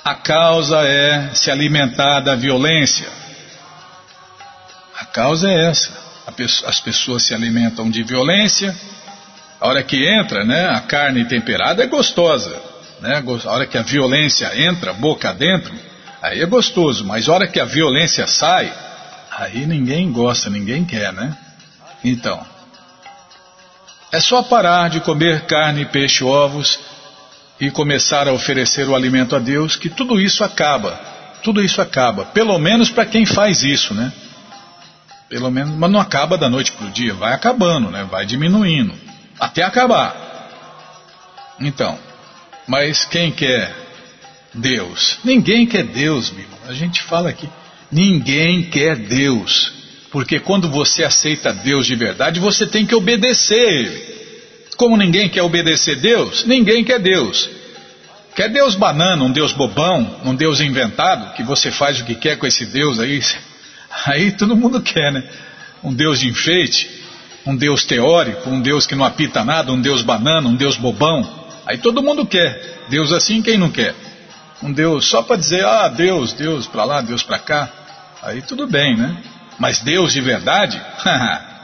A 0.05 0.15
causa 0.15 0.83
é 0.83 1.31
se 1.35 1.51
alimentar 1.51 2.21
da 2.21 2.35
violência. 2.35 3.09
A 4.99 5.05
causa 5.05 5.51
é 5.51 5.67
essa. 5.67 5.91
As 6.67 6.81
pessoas 6.81 7.25
se 7.25 7.35
alimentam 7.35 7.91
de 7.91 8.03
violência 8.03 8.75
a 9.61 9.69
hora 9.69 9.83
que 9.83 10.07
entra, 10.07 10.45
né, 10.45 10.69
a 10.69 10.81
carne 10.81 11.25
temperada 11.25 11.83
é 11.83 11.87
gostosa. 11.87 12.61
Né? 13.01 13.23
A 13.45 13.51
hora 13.51 13.67
que 13.67 13.79
a 13.79 13.83
violência 13.83 14.51
entra, 14.61 14.93
boca 14.93 15.33
dentro, 15.33 15.75
aí 16.27 16.41
é 16.41 16.47
gostoso. 16.47 17.05
Mas 17.05 17.29
hora 17.29 17.47
que 17.47 17.61
a 17.61 17.65
violência 17.65 18.27
sai, 18.27 18.73
aí 19.31 19.67
ninguém 19.67 20.11
gosta, 20.11 20.51
ninguém 20.51 20.85
quer, 20.85 21.13
né? 21.13 21.37
Então, 22.05 22.45
é 24.13 24.21
só 24.21 24.43
parar 24.43 24.89
de 24.89 25.01
comer 25.01 25.47
carne, 25.47 25.85
peixe, 25.85 26.23
ovos 26.25 26.79
e 27.61 27.71
começar 27.71 28.29
a 28.29 28.33
oferecer 28.33 28.89
o 28.89 28.95
alimento 28.95 29.35
a 29.35 29.39
Deus 29.39 29.77
que 29.77 29.89
tudo 29.89 30.21
isso 30.21 30.45
acaba. 30.45 30.99
Tudo 31.43 31.63
isso 31.63 31.81
acaba. 31.81 32.25
Pelo 32.27 32.59
menos 32.59 32.91
para 32.91 33.07
quem 33.07 33.25
faz 33.25 33.63
isso, 33.63 33.95
né? 33.95 34.13
Pelo 35.29 35.51
menos, 35.51 35.75
mas 35.77 35.91
não 35.91 36.01
acaba 36.01 36.39
da 36.39 36.49
noite 36.49 36.73
para 36.73 36.87
o 36.87 36.91
dia, 36.91 37.15
vai 37.15 37.33
acabando, 37.33 37.91
né? 37.91 38.07
Vai 38.11 38.25
diminuindo 38.25 38.95
até 39.39 39.63
acabar. 39.63 40.15
Então, 41.61 41.99
mas 42.67 43.05
quem 43.05 43.33
quer 43.33 43.86
Deus? 44.57 45.19
Ninguém 45.25 45.67
quer 45.67 45.85
Deus, 45.85 46.29
irmão. 46.31 46.59
A 46.69 46.73
gente 46.73 47.03
fala 47.03 47.31
aqui, 47.31 47.49
ninguém 47.91 48.65
quer 48.65 48.97
Deus. 48.97 49.73
Porque 50.11 50.41
quando 50.41 50.71
você 50.71 51.05
aceita 51.05 51.53
Deus 51.53 51.87
de 51.87 51.95
verdade, 51.95 52.41
você 52.41 52.67
tem 52.67 52.87
que 52.87 52.95
obedecer 52.95 53.59
Ele. 53.59 54.17
Como 54.77 54.97
ninguém 54.97 55.29
quer 55.29 55.43
obedecer 55.43 55.97
Deus, 55.97 56.45
ninguém 56.45 56.85
quer 56.85 56.99
Deus. 56.99 57.49
Quer 58.35 58.51
Deus 58.51 58.75
banana, 58.75 59.25
um 59.25 59.33
Deus 59.33 59.53
bobão, 59.53 60.21
um 60.25 60.35
Deus 60.35 60.61
inventado, 60.61 61.35
que 61.35 61.43
você 61.43 61.71
faz 61.71 62.01
o 62.01 62.05
que 62.05 62.15
quer 62.15 62.37
com 62.37 62.47
esse 62.47 62.67
Deus 62.67 62.99
aí? 62.99 63.21
Aí 64.07 64.33
todo 64.33 64.55
mundo 64.55 64.83
quer, 64.83 65.11
né? 65.11 65.25
Um 65.83 65.95
Deus 65.95 66.21
de 66.21 66.29
enfeite 66.29 67.07
um 67.47 67.57
Deus 67.57 67.85
teórico, 67.85 68.51
um 68.51 68.61
Deus 68.61 68.87
que 68.87 68.97
não 68.97 69.05
apita 69.05 69.45
nada, 69.45 69.73
um 69.73 69.81
Deus 69.81 70.03
banana, 70.03 70.49
um 70.49 70.57
Deus 70.57 70.77
bobão. 70.77 71.47
Aí 71.65 71.79
todo 71.79 72.03
mundo 72.03 72.27
quer. 72.27 72.85
Deus 72.89 73.13
assim, 73.13 73.41
quem 73.41 73.57
não 73.57 73.71
quer? 73.71 73.95
Um 74.63 74.73
Deus 74.73 75.07
só 75.07 75.23
para 75.23 75.37
dizer, 75.37 75.65
ah, 75.65 75.89
Deus, 75.89 76.33
Deus 76.33 76.67
para 76.67 76.85
lá, 76.85 77.01
Deus 77.01 77.23
para 77.23 77.39
cá. 77.39 77.69
Aí 78.23 78.43
tudo 78.43 78.67
bem, 78.67 78.97
né? 78.97 79.23
Mas 79.59 79.81
Deus 79.81 80.13
de 80.13 80.21
verdade? 80.21 80.81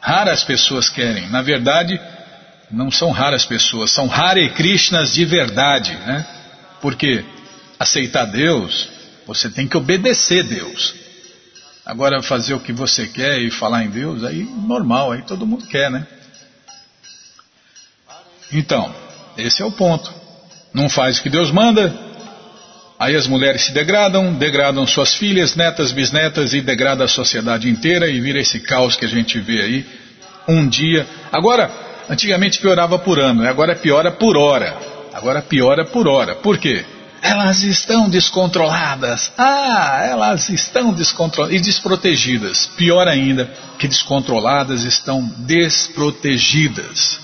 raras 0.00 0.44
pessoas 0.44 0.88
querem. 0.90 1.28
Na 1.30 1.40
verdade, 1.40 1.98
não 2.70 2.90
são 2.90 3.10
raras 3.10 3.46
pessoas, 3.46 3.90
são 3.90 4.12
Hare 4.12 4.50
Krishnas 4.50 5.14
de 5.14 5.24
verdade, 5.24 5.94
né? 5.94 6.26
Porque 6.80 7.24
aceitar 7.78 8.26
Deus, 8.26 8.88
você 9.26 9.48
tem 9.48 9.66
que 9.66 9.76
obedecer 9.76 10.42
Deus. 10.44 10.94
Agora, 11.86 12.22
fazer 12.22 12.54
o 12.54 12.60
que 12.60 12.72
você 12.72 13.06
quer 13.06 13.38
e 13.40 13.50
falar 13.50 13.84
em 13.84 13.90
Deus, 13.90 14.24
aí 14.24 14.42
normal, 14.42 15.12
aí 15.12 15.22
todo 15.22 15.46
mundo 15.46 15.66
quer, 15.66 15.90
né? 15.90 16.06
Então, 18.52 18.94
esse 19.36 19.62
é 19.62 19.64
o 19.64 19.72
ponto. 19.72 20.12
Não 20.74 20.88
faz 20.88 21.18
o 21.18 21.22
que 21.22 21.30
Deus 21.30 21.52
manda, 21.52 21.94
aí 22.98 23.14
as 23.14 23.28
mulheres 23.28 23.62
se 23.62 23.72
degradam, 23.72 24.34
degradam 24.34 24.84
suas 24.86 25.14
filhas, 25.14 25.54
netas, 25.54 25.92
bisnetas 25.92 26.52
e 26.52 26.60
degrada 26.60 27.04
a 27.04 27.08
sociedade 27.08 27.68
inteira 27.68 28.08
e 28.08 28.20
vira 28.20 28.40
esse 28.40 28.58
caos 28.58 28.96
que 28.96 29.04
a 29.04 29.08
gente 29.08 29.38
vê 29.38 29.62
aí 29.62 29.86
um 30.48 30.68
dia. 30.68 31.06
Agora, 31.30 31.70
antigamente 32.10 32.58
piorava 32.58 32.98
por 32.98 33.20
ano, 33.20 33.48
agora 33.48 33.76
piora 33.76 34.10
por 34.10 34.36
hora. 34.36 34.76
Agora 35.12 35.40
piora 35.40 35.84
por 35.84 36.08
hora. 36.08 36.34
Por 36.34 36.58
quê? 36.58 36.84
elas 37.24 37.62
estão 37.62 38.06
descontroladas. 38.06 39.32
Ah, 39.38 40.02
elas 40.04 40.50
estão 40.50 40.92
descontroladas 40.92 41.58
e 41.58 41.64
desprotegidas. 41.64 42.66
Pior 42.66 43.08
ainda, 43.08 43.50
que 43.78 43.88
descontroladas 43.88 44.82
estão 44.84 45.22
desprotegidas. 45.38 47.23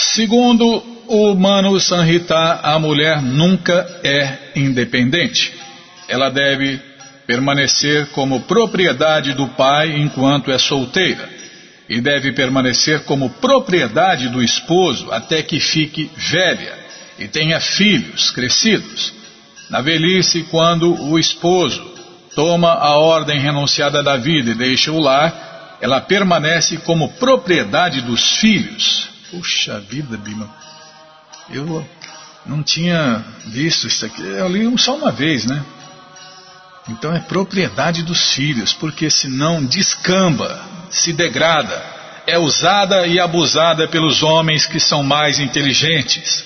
Segundo 0.00 0.82
o 1.08 1.34
Mano 1.34 1.78
Sanhita, 1.78 2.60
a 2.62 2.78
mulher 2.78 3.20
nunca 3.20 3.86
é 4.02 4.52
independente. 4.56 5.52
Ela 6.08 6.30
deve 6.30 6.80
permanecer 7.26 8.06
como 8.06 8.40
propriedade 8.40 9.34
do 9.34 9.46
pai 9.48 9.94
enquanto 9.98 10.50
é 10.50 10.56
solteira 10.56 11.28
e 11.86 12.00
deve 12.00 12.32
permanecer 12.32 13.04
como 13.04 13.28
propriedade 13.28 14.28
do 14.30 14.42
esposo 14.42 15.12
até 15.12 15.42
que 15.42 15.60
fique 15.60 16.10
velha 16.16 16.78
e 17.18 17.28
tenha 17.28 17.60
filhos 17.60 18.30
crescidos. 18.30 19.12
Na 19.68 19.82
velhice, 19.82 20.44
quando 20.50 20.98
o 21.10 21.18
esposo 21.18 21.94
toma 22.34 22.72
a 22.72 22.96
ordem 22.96 23.38
renunciada 23.38 24.02
da 24.02 24.16
vida 24.16 24.50
e 24.50 24.54
deixa 24.54 24.90
o 24.90 24.98
lar, 24.98 25.76
ela 25.78 26.00
permanece 26.00 26.78
como 26.78 27.10
propriedade 27.10 28.00
dos 28.00 28.38
filhos. 28.38 29.09
Puxa 29.30 29.78
vida, 29.80 30.16
Bima, 30.16 30.48
eu 31.50 31.86
não 32.44 32.62
tinha 32.62 33.24
visto 33.46 33.86
isso 33.86 34.04
aqui. 34.04 34.22
Eu 34.22 34.48
li 34.48 34.78
só 34.78 34.96
uma 34.96 35.12
vez, 35.12 35.46
né? 35.46 35.64
Então 36.88 37.14
é 37.14 37.20
propriedade 37.20 38.02
dos 38.02 38.32
filhos, 38.34 38.72
porque 38.72 39.08
senão 39.08 39.64
descamba, 39.64 40.60
se 40.90 41.12
degrada, 41.12 41.80
é 42.26 42.38
usada 42.38 43.06
e 43.06 43.20
abusada 43.20 43.86
pelos 43.86 44.22
homens 44.22 44.66
que 44.66 44.80
são 44.80 45.02
mais 45.02 45.38
inteligentes. 45.38 46.44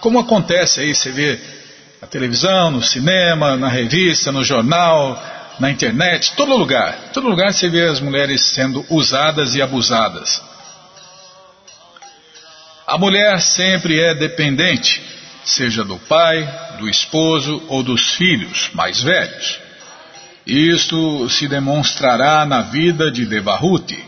Como 0.00 0.18
acontece 0.18 0.80
aí, 0.80 0.94
você 0.94 1.10
vê 1.10 1.40
na 2.00 2.06
televisão, 2.06 2.70
no 2.70 2.82
cinema, 2.82 3.56
na 3.56 3.68
revista, 3.68 4.30
no 4.30 4.44
jornal, 4.44 5.20
na 5.58 5.70
internet, 5.70 6.34
todo 6.36 6.56
lugar. 6.56 7.10
Todo 7.12 7.28
lugar 7.28 7.52
você 7.52 7.68
vê 7.68 7.88
as 7.88 8.00
mulheres 8.00 8.42
sendo 8.42 8.84
usadas 8.90 9.54
e 9.54 9.62
abusadas. 9.62 10.47
A 12.88 12.96
mulher 12.96 13.38
sempre 13.42 14.00
é 14.00 14.14
dependente, 14.14 15.02
seja 15.44 15.84
do 15.84 15.98
pai, 15.98 16.48
do 16.78 16.88
esposo 16.88 17.62
ou 17.68 17.82
dos 17.82 18.14
filhos 18.14 18.70
mais 18.72 19.02
velhos. 19.02 19.60
Isto 20.46 21.28
se 21.28 21.46
demonstrará 21.46 22.46
na 22.46 22.62
vida 22.62 23.10
de 23.10 23.26
Devahuti. 23.26 24.02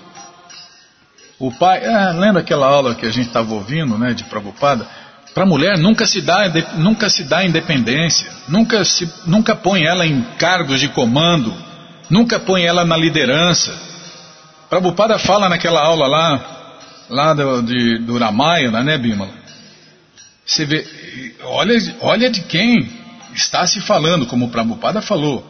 O 1.39 1.53
pai, 1.53 1.85
ah, 1.85 2.13
lembra 2.13 2.41
aquela 2.41 2.67
aula 2.67 2.95
que 2.95 3.05
a 3.05 3.11
gente 3.11 3.27
estava 3.27 3.53
ouvindo, 3.53 3.99
né, 3.99 4.15
de 4.15 4.25
Prabhupada? 4.25 4.89
Para 5.35 5.43
a 5.43 5.47
mulher 5.47 5.77
nunca 5.77 6.07
se 6.07 6.23
dá, 6.23 6.51
nunca 6.77 7.11
se 7.11 7.25
dá 7.25 7.45
independência, 7.45 8.33
nunca, 8.49 8.83
se, 8.83 9.07
nunca 9.27 9.55
põe 9.55 9.85
ela 9.85 10.07
em 10.07 10.23
cargos 10.39 10.81
de 10.81 10.89
comando, 10.89 11.55
nunca 12.09 12.41
põe 12.41 12.65
ela 12.65 12.87
na 12.87 12.97
liderança. 12.97 13.79
Prabhupada 14.71 15.19
fala 15.19 15.51
naquela 15.51 15.83
aula 15.83 16.07
lá, 16.07 16.60
lá 17.11 17.35
do, 17.35 17.63
de, 17.63 17.99
do 17.99 18.17
Ramayana, 18.17 18.83
né, 18.83 18.97
Bimala? 18.97 19.35
Você 20.47 20.65
vê, 20.65 20.87
olha, 21.43 21.75
olha 22.01 22.31
de 22.31 22.41
quem 22.43 22.89
está 23.35 23.67
se 23.67 23.81
falando, 23.81 24.27
como 24.27 24.47
o 24.47 24.51
Prabhupada 24.51 25.03
falou. 25.03 25.45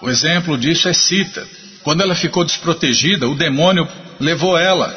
O 0.00 0.08
exemplo 0.08 0.56
disso 0.56 0.88
é 0.88 0.92
Sita. 0.92 1.46
Quando 1.82 2.02
ela 2.02 2.14
ficou 2.14 2.44
desprotegida, 2.44 3.28
o 3.28 3.34
demônio 3.34 3.88
levou 4.20 4.56
ela. 4.56 4.94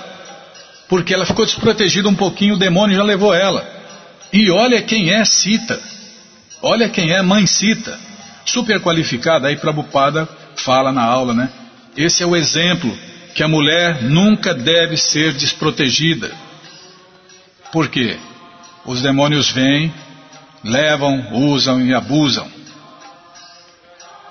Porque 0.88 1.14
ela 1.14 1.26
ficou 1.26 1.46
desprotegida 1.46 2.08
um 2.08 2.16
pouquinho, 2.16 2.56
o 2.56 2.60
demônio 2.60 2.96
já 2.96 3.04
levou 3.04 3.34
ela. 3.34 3.66
E 4.32 4.50
olha 4.52 4.82
quem 4.82 5.12
é 5.12 5.24
Cita. 5.26 5.80
Olha 6.62 6.90
quem 6.90 7.12
é 7.12 7.22
Mãe 7.22 7.48
Cita. 7.48 7.98
Super 8.46 8.80
qualificada. 8.80 9.48
Aí 9.48 9.56
Prabhupada 9.56 10.28
fala 10.56 10.92
na 10.92 11.04
aula, 11.04 11.34
né? 11.34 11.50
Esse 11.98 12.24
é 12.24 12.26
o 12.26 12.36
exemplo 12.36 12.96
que 13.34 13.44
a 13.44 13.48
mulher 13.48 14.04
nunca 14.04 14.54
deve 14.54 14.98
ser 14.98 15.34
desprotegida. 15.34 16.32
Por 17.72 17.88
quê? 17.88 18.18
Os 18.86 19.02
demônios 19.02 19.50
vêm, 19.52 19.94
levam, 20.64 21.34
usam 21.34 21.82
e 21.86 21.94
abusam. 21.94 22.52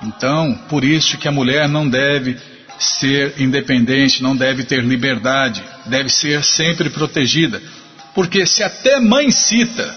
Então, 0.03 0.55
por 0.69 0.85
isso 0.85 1.19
que 1.19 1.29
a 1.29 1.33
mulher 1.33 1.69
não 1.69 1.89
deve 1.89 2.37
ser 2.79 3.35
independente, 3.39 4.23
não 4.23 4.35
deve 4.35 4.65
ter 4.65 4.83
liberdade, 4.83 5.63
deve 5.87 6.09
ser 6.09 6.43
sempre 6.43 6.89
protegida. 6.89 7.61
Porque 8.15 8.47
se 8.47 8.63
até 8.63 8.99
mãe 8.99 9.31
cita 9.31 9.95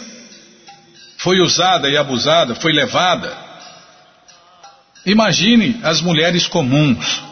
foi 1.18 1.40
usada 1.40 1.90
e 1.90 1.96
abusada, 1.96 2.54
foi 2.54 2.74
levada, 2.74 3.36
imagine 5.06 5.80
as 5.84 6.02
mulheres 6.02 6.48
comuns. 6.48 7.24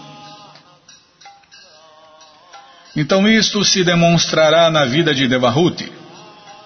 Então 2.95 3.27
isto 3.27 3.63
se 3.63 3.83
demonstrará 3.83 4.69
na 4.69 4.85
vida 4.85 5.13
de 5.13 5.27
Devahuti. 5.27 5.91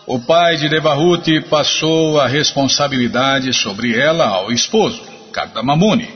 O 0.07 0.19
pai 0.19 0.57
de 0.57 0.69
Devahuti 0.69 1.41
passou 1.41 2.19
a 2.19 2.27
responsabilidade 2.27 3.53
sobre 3.53 3.97
ela 3.97 4.27
ao 4.27 4.51
esposo, 4.51 5.01
Kardamamuni. 5.31 6.09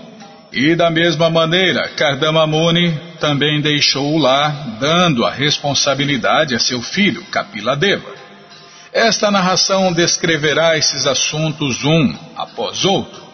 E 0.51 0.75
da 0.75 0.89
mesma 0.89 1.29
maneira, 1.29 1.89
Kardamamuni 1.89 2.91
também 3.19 3.61
deixou 3.61 4.13
o 4.13 4.17
lar, 4.17 4.77
dando 4.79 5.25
a 5.25 5.31
responsabilidade 5.31 6.55
a 6.55 6.59
seu 6.59 6.81
filho, 6.81 7.23
Kapiladeva. 7.25 8.09
Esta 8.91 9.29
narração 9.29 9.93
descreverá 9.93 10.75
esses 10.75 11.05
assuntos 11.05 11.85
um 11.85 12.15
após 12.35 12.83
outro. 12.85 13.28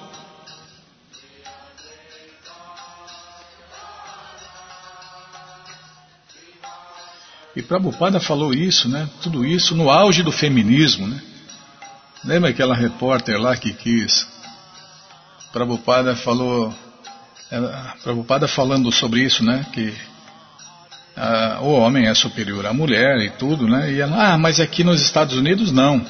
E 7.55 7.61
Prabhupada 7.61 8.19
falou 8.19 8.53
isso, 8.53 8.89
né? 8.89 9.09
Tudo 9.21 9.45
isso 9.45 9.75
no 9.75 9.89
auge 9.89 10.21
do 10.21 10.31
feminismo, 10.31 11.07
né? 11.07 11.21
Lembra 12.23 12.49
aquela 12.49 12.75
repórter 12.75 13.39
lá 13.39 13.55
que 13.55 13.71
quis? 13.73 14.27
Prabhupada 15.53 16.15
falou 16.15 16.73
a 17.51 17.95
Prabhupada 18.03 18.47
falando 18.47 18.91
sobre 18.91 19.21
isso, 19.21 19.43
né? 19.43 19.65
Que 19.71 19.93
ah, 21.15 21.59
o 21.61 21.71
homem 21.71 22.07
é 22.07 22.13
superior 22.13 22.65
à 22.65 22.73
mulher 22.73 23.19
e 23.19 23.29
tudo, 23.29 23.67
né? 23.67 23.91
E 23.91 24.01
ela, 24.01 24.33
ah, 24.33 24.37
mas 24.37 24.59
aqui 24.59 24.83
nos 24.83 25.01
Estados 25.01 25.37
Unidos 25.37 25.71
não. 25.71 26.05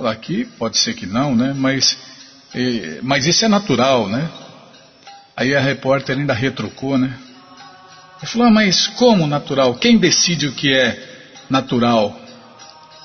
Aqui 0.00 0.44
pode 0.44 0.78
ser 0.78 0.94
que 0.94 1.06
não, 1.06 1.34
né? 1.34 1.54
Mas, 1.56 1.96
e, 2.54 2.98
mas 3.02 3.26
isso 3.26 3.44
é 3.44 3.48
natural, 3.48 4.08
né? 4.08 4.28
Aí 5.36 5.54
a 5.54 5.60
repórter 5.60 6.18
ainda 6.18 6.34
retrucou, 6.34 6.98
né? 6.98 7.16
Ele 8.22 8.30
falou, 8.30 8.46
ah, 8.46 8.50
mas 8.50 8.86
como 8.86 9.26
natural? 9.26 9.74
Quem 9.74 9.98
decide 9.98 10.46
o 10.46 10.52
que 10.52 10.72
é 10.72 10.96
natural? 11.50 12.16
Ele 12.16 12.28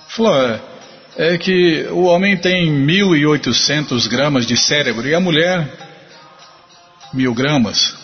falou, 0.09 0.41
é, 0.41 0.61
é 1.17 1.37
que 1.39 1.87
o 1.89 2.03
homem 2.03 2.37
tem 2.37 2.71
1.800 2.85 4.07
gramas 4.07 4.45
de 4.45 4.55
cérebro 4.55 5.07
e 5.07 5.15
a 5.15 5.19
mulher 5.19 5.67
mil 7.11 7.33
gramas. 7.33 7.95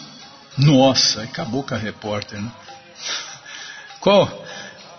Nossa, 0.57 1.21
acabou 1.21 1.61
com 1.61 1.75
a 1.75 1.77
repórter, 1.77 2.41
né? 2.41 2.51
Qual? 3.99 4.43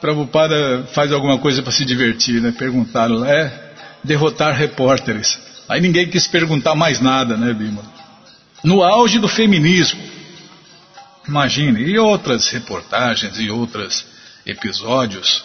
Prabhupada 0.01 0.87
faz 0.93 1.13
alguma 1.13 1.39
coisa 1.39 1.63
para 1.63 1.73
se 1.73 1.85
divertir, 1.85 2.41
né? 2.41 2.55
Perguntaram 2.57 3.25
é 3.25 3.73
derrotar 4.05 4.55
repórteres. 4.55 5.39
Aí 5.69 5.81
ninguém 5.81 6.09
quis 6.09 6.29
perguntar 6.29 6.77
mais 6.77 7.01
nada, 7.01 7.37
né, 7.37 7.53
Bima? 7.53 7.83
No 8.63 8.85
auge 8.85 9.19
do 9.19 9.29
feminismo. 9.29 10.14
Imagine, 11.27 11.81
e 11.83 11.99
outras 11.99 12.49
reportagens 12.49 13.39
e 13.39 13.51
outros 13.51 14.05
episódios 14.45 15.43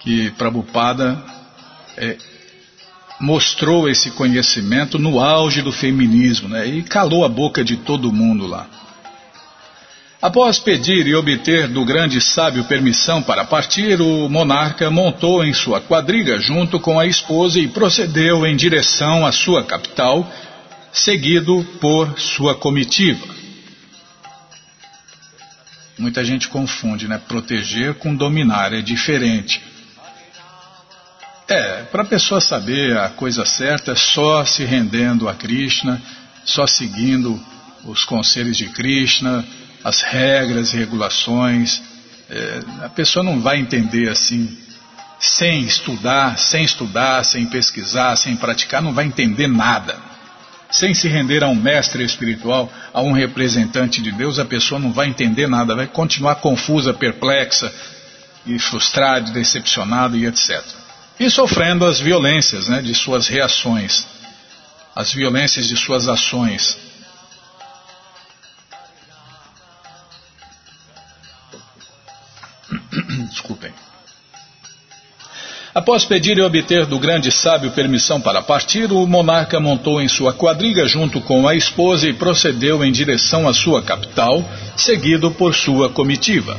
que 0.00 0.30
Prabhupada 0.30 1.22
é, 1.96 2.16
mostrou 3.20 3.88
esse 3.88 4.10
conhecimento 4.12 4.98
no 4.98 5.20
auge 5.20 5.60
do 5.60 5.72
feminismo 5.72 6.48
né, 6.48 6.66
e 6.66 6.82
calou 6.82 7.24
a 7.24 7.28
boca 7.28 7.62
de 7.62 7.76
todo 7.78 8.12
mundo 8.12 8.46
lá. 8.46 8.66
Após 10.22 10.58
pedir 10.58 11.06
e 11.06 11.14
obter 11.14 11.68
do 11.68 11.84
grande 11.84 12.20
sábio 12.20 12.64
permissão 12.64 13.22
para 13.22 13.44
partir, 13.44 14.00
o 14.00 14.28
monarca 14.28 14.90
montou 14.90 15.44
em 15.44 15.52
sua 15.52 15.80
quadriga 15.80 16.38
junto 16.38 16.80
com 16.80 16.98
a 16.98 17.06
esposa 17.06 17.60
e 17.60 17.68
procedeu 17.68 18.46
em 18.46 18.56
direção 18.56 19.26
à 19.26 19.32
sua 19.32 19.62
capital, 19.64 20.26
seguido 20.90 21.62
por 21.78 22.18
sua 22.18 22.54
comitiva. 22.54 23.36
Muita 25.98 26.24
gente 26.24 26.48
confunde, 26.48 27.08
né? 27.08 27.18
Proteger 27.18 27.94
com 27.94 28.14
dominar 28.14 28.72
é 28.72 28.82
diferente. 28.82 29.62
É, 31.48 31.84
para 31.84 32.02
a 32.02 32.06
pessoa 32.06 32.40
saber 32.40 32.98
a 32.98 33.08
coisa 33.08 33.46
certa, 33.46 33.92
é 33.92 33.96
só 33.96 34.44
se 34.44 34.64
rendendo 34.64 35.28
a 35.28 35.34
Krishna, 35.34 36.02
só 36.44 36.66
seguindo 36.66 37.40
os 37.84 38.04
conselhos 38.04 38.56
de 38.56 38.66
Krishna, 38.68 39.44
as 39.82 40.02
regras 40.02 40.74
e 40.74 40.76
regulações. 40.76 41.80
É, 42.28 42.60
a 42.84 42.88
pessoa 42.88 43.22
não 43.22 43.40
vai 43.40 43.58
entender 43.58 44.08
assim 44.10 44.58
sem 45.18 45.62
estudar, 45.62 46.36
sem 46.36 46.64
estudar, 46.64 47.24
sem 47.24 47.46
pesquisar, 47.46 48.16
sem 48.16 48.36
praticar, 48.36 48.82
não 48.82 48.92
vai 48.92 49.06
entender 49.06 49.46
nada. 49.46 49.96
Sem 50.70 50.92
se 50.94 51.08
render 51.08 51.44
a 51.44 51.48
um 51.48 51.54
mestre 51.54 52.04
espiritual, 52.04 52.72
a 52.92 53.00
um 53.00 53.12
representante 53.12 54.02
de 54.02 54.10
Deus, 54.10 54.38
a 54.38 54.44
pessoa 54.44 54.80
não 54.80 54.92
vai 54.92 55.06
entender 55.06 55.46
nada, 55.46 55.76
vai 55.76 55.86
continuar 55.86 56.36
confusa, 56.36 56.92
perplexa 56.92 57.72
e 58.44 58.58
frustrada, 58.58 59.30
decepcionada 59.30 60.16
e 60.16 60.26
etc. 60.26 60.62
E 61.18 61.30
sofrendo 61.30 61.86
as 61.86 62.00
violências 62.00 62.68
né, 62.68 62.82
de 62.82 62.94
suas 62.94 63.28
reações, 63.28 64.06
as 64.94 65.12
violências 65.12 65.68
de 65.68 65.76
suas 65.76 66.08
ações. 66.08 66.78
Desculpem. 73.30 73.72
Após 75.76 76.06
pedir 76.06 76.38
e 76.38 76.40
obter 76.40 76.86
do 76.86 76.98
grande 76.98 77.30
sábio 77.30 77.70
permissão 77.70 78.18
para 78.18 78.40
partir, 78.40 78.90
o 78.90 79.06
monarca 79.06 79.60
montou 79.60 80.00
em 80.00 80.08
sua 80.08 80.32
quadriga 80.32 80.88
junto 80.88 81.20
com 81.20 81.46
a 81.46 81.54
esposa 81.54 82.08
e 82.08 82.14
procedeu 82.14 82.82
em 82.82 82.90
direção 82.90 83.46
à 83.46 83.52
sua 83.52 83.82
capital, 83.82 84.42
seguido 84.74 85.30
por 85.32 85.54
sua 85.54 85.90
comitiva. 85.90 86.56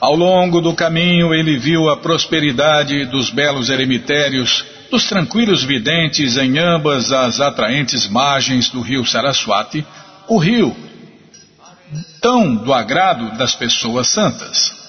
Ao 0.00 0.14
longo 0.14 0.60
do 0.60 0.72
caminho, 0.72 1.34
ele 1.34 1.58
viu 1.58 1.90
a 1.90 1.96
prosperidade 1.96 3.06
dos 3.06 3.28
belos 3.28 3.68
eremitérios, 3.70 4.64
dos 4.88 5.08
tranquilos 5.08 5.64
videntes 5.64 6.36
em 6.36 6.60
ambas 6.60 7.10
as 7.10 7.40
atraentes 7.40 8.06
margens 8.06 8.68
do 8.68 8.82
rio 8.82 9.04
Saraswati, 9.04 9.84
o 10.28 10.38
rio 10.38 10.76
tão 12.20 12.54
do 12.54 12.72
agrado 12.72 13.36
das 13.36 13.56
pessoas 13.56 14.06
santas. 14.06 14.81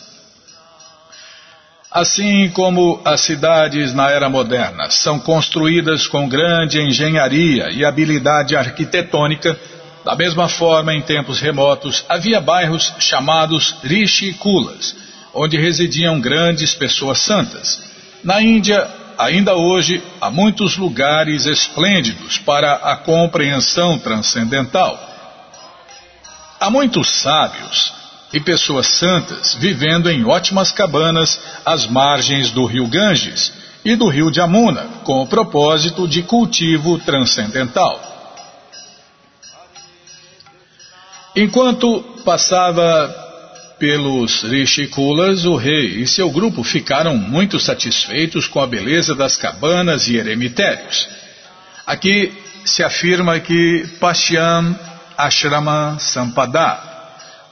Assim 1.93 2.49
como 2.49 2.99
as 3.05 3.21
cidades 3.21 3.93
na 3.93 4.09
era 4.09 4.27
moderna 4.27 4.89
são 4.89 5.19
construídas 5.19 6.07
com 6.07 6.27
grande 6.27 6.81
engenharia 6.81 7.69
e 7.71 7.85
habilidade 7.85 8.55
arquitetônica, 8.55 9.55
da 10.03 10.15
mesma 10.15 10.49
forma, 10.49 10.91
em 10.91 11.03
tempos 11.03 11.39
remotos, 11.39 12.03
havia 12.09 12.41
bairros 12.41 12.91
chamados 12.97 13.75
Rishikulas, 13.83 14.95
onde 15.35 15.55
residiam 15.59 16.19
grandes 16.19 16.73
pessoas 16.73 17.19
santas. 17.19 17.83
Na 18.23 18.41
Índia, 18.41 18.89
ainda 19.15 19.53
hoje, 19.53 20.01
há 20.19 20.31
muitos 20.31 20.77
lugares 20.77 21.45
esplêndidos 21.45 22.39
para 22.39 22.73
a 22.73 22.95
compreensão 22.97 23.99
transcendental. 23.99 24.99
Há 26.59 26.71
muitos 26.71 27.21
sábios 27.21 28.02
e 28.33 28.39
pessoas 28.39 28.87
santas 28.87 29.53
vivendo 29.53 30.09
em 30.09 30.25
ótimas 30.25 30.71
cabanas 30.71 31.39
às 31.63 31.85
margens 31.85 32.49
do 32.49 32.65
rio 32.65 32.87
Ganges 32.87 33.53
e 33.85 33.95
do 33.95 34.07
rio 34.07 34.33
Jamuna, 34.33 34.87
com 35.03 35.21
o 35.21 35.27
propósito 35.27 36.07
de 36.07 36.23
cultivo 36.23 36.97
transcendental. 36.99 38.11
Enquanto 41.35 42.01
passava 42.25 43.21
pelos 43.77 44.43
Rishikulas, 44.43 45.45
o 45.45 45.55
rei 45.55 46.01
e 46.01 46.07
seu 46.07 46.31
grupo 46.31 46.63
ficaram 46.63 47.17
muito 47.17 47.59
satisfeitos 47.59 48.47
com 48.47 48.61
a 48.61 48.67
beleza 48.67 49.13
das 49.13 49.35
cabanas 49.35 50.07
e 50.07 50.15
eremitérios. 50.15 51.07
Aqui 51.85 52.31
se 52.63 52.81
afirma 52.81 53.39
que 53.39 53.85
Pashyam 53.99 54.77
Ashrama 55.17 55.97
Sampada 55.99 56.92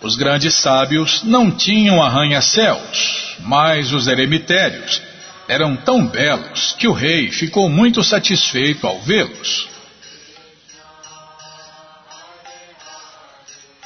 os 0.01 0.15
grandes 0.15 0.55
sábios 0.55 1.23
não 1.23 1.51
tinham 1.51 2.01
arranha-céus, 2.01 3.35
mas 3.39 3.93
os 3.93 4.07
eremitérios 4.07 5.01
eram 5.47 5.75
tão 5.75 6.07
belos 6.07 6.73
que 6.77 6.87
o 6.87 6.93
rei 6.93 7.31
ficou 7.31 7.69
muito 7.69 8.03
satisfeito 8.03 8.87
ao 8.87 8.99
vê-los. 9.01 9.69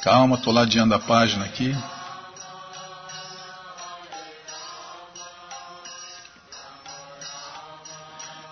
Calma, 0.02 0.36
estou 0.36 0.52
ladeando 0.52 0.94
a 0.94 0.98
página 0.98 1.44
aqui. 1.44 1.74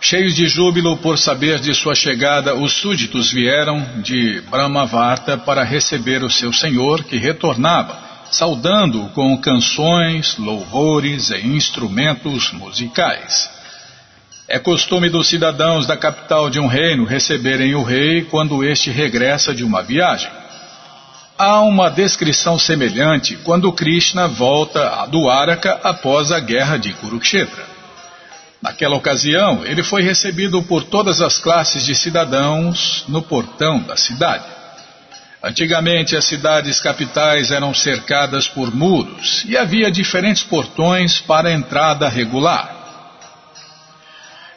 Cheios 0.07 0.35
de 0.35 0.47
júbilo 0.47 0.99
por 0.99 1.17
saber 1.17 1.59
de 1.61 1.75
sua 1.75 1.95
chegada, 1.95 2.55
os 2.55 2.75
súditos 2.75 3.33
vieram 3.33 4.03
de 4.03 4.43
Brahmavarta 4.51 5.39
para 5.39 5.65
receber 5.65 6.23
o 6.23 6.29
seu 6.29 6.53
senhor, 6.53 7.05
que 7.05 7.17
retornava, 7.17 7.99
saudando-o 8.31 9.09
com 9.15 9.35
canções, 9.39 10.37
louvores 10.37 11.31
e 11.31 11.47
instrumentos 11.47 12.53
musicais. 12.53 13.49
É 14.47 14.59
costume 14.59 15.09
dos 15.09 15.27
cidadãos 15.27 15.87
da 15.87 15.97
capital 15.97 16.51
de 16.51 16.61
um 16.61 16.67
reino 16.67 17.07
receberem 17.07 17.75
o 17.75 17.83
rei 17.83 18.25
quando 18.25 18.63
este 18.63 18.91
regressa 18.91 19.55
de 19.55 19.65
uma 19.65 19.83
viagem. 19.83 20.31
Há 21.39 21.63
uma 21.63 21.89
descrição 21.89 22.59
semelhante 22.59 23.37
quando 23.37 23.73
Krishna 23.73 24.29
volta 24.29 25.01
a 25.01 25.07
Dwaraka 25.07 25.81
após 25.83 26.31
a 26.31 26.41
guerra 26.41 26.77
de 26.77 26.93
Kurukshetra. 26.93 27.74
Naquela 28.65 28.97
ocasião, 28.97 29.62
ele 29.67 29.83
foi 29.83 30.01
recebido 30.03 30.62
por 30.62 30.85
todas 30.85 31.21
as 31.21 31.37
classes 31.37 31.85
de 31.85 31.95
cidadãos 31.95 33.05
no 33.07 33.21
portão 33.21 33.83
da 33.83 33.95
cidade. 33.95 34.47
Antigamente, 35.43 36.17
as 36.17 36.25
cidades 36.25 36.81
capitais 36.81 37.51
eram 37.51 37.75
cercadas 37.75 38.49
por 38.49 38.75
muros 38.75 39.45
e 39.47 39.55
havia 39.55 39.91
diferentes 39.91 40.43
portões 40.43 41.21
para 41.21 41.53
entrada 41.53 42.09
regular. 42.09 42.75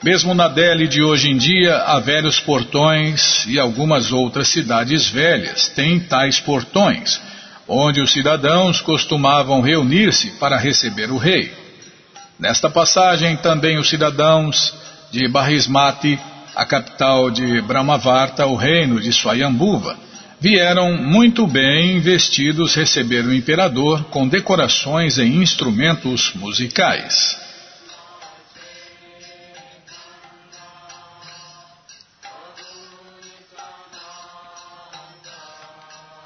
Mesmo 0.02 0.34
na 0.34 0.48
Delhi 0.48 0.88
de 0.88 1.04
hoje 1.04 1.30
em 1.30 1.36
dia, 1.36 1.76
há 1.76 2.00
velhos 2.00 2.40
portões 2.40 3.46
e 3.46 3.60
algumas 3.60 4.14
outras 4.14 4.48
cidades 4.48 5.10
velhas 5.10 5.68
têm 5.68 6.00
tais 6.00 6.40
portões, 6.40 7.20
onde 7.68 8.00
os 8.00 8.14
cidadãos 8.14 8.80
costumavam 8.80 9.60
reunir-se 9.60 10.32
para 10.40 10.56
receber 10.56 11.12
o 11.12 11.18
rei. 11.18 11.67
Nesta 12.40 12.70
passagem, 12.70 13.36
também 13.38 13.80
os 13.80 13.90
cidadãos 13.90 14.74
de 15.12 15.28
Barismati, 15.28 16.20
a 16.56 16.66
capital 16.66 17.32
de 17.32 17.62
Brahmavarta, 17.62 18.46
o 18.46 18.56
reino 18.56 19.02
de 19.02 19.12
Swayambhuva, 19.12 19.98
vieram 20.40 20.96
muito 20.96 21.48
bem 21.48 22.00
vestidos 22.00 22.76
receber 22.76 23.26
o 23.26 23.34
imperador 23.34 24.04
com 24.06 24.28
decorações 24.28 25.18
e 25.18 25.24
instrumentos 25.24 26.32
musicais. 26.36 27.40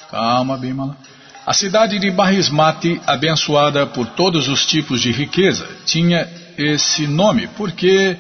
Calma, 0.10 0.58
Bimala. 0.58 1.11
A 1.52 1.54
cidade 1.54 2.00
de 2.00 2.10
Barismati, 2.10 3.02
abençoada 3.06 3.86
por 3.86 4.08
todos 4.08 4.48
os 4.48 4.66
tipos 4.66 5.02
de 5.02 5.12
riqueza, 5.12 5.68
tinha 5.86 6.26
esse 6.58 7.06
nome 7.06 7.46
porque 7.58 8.16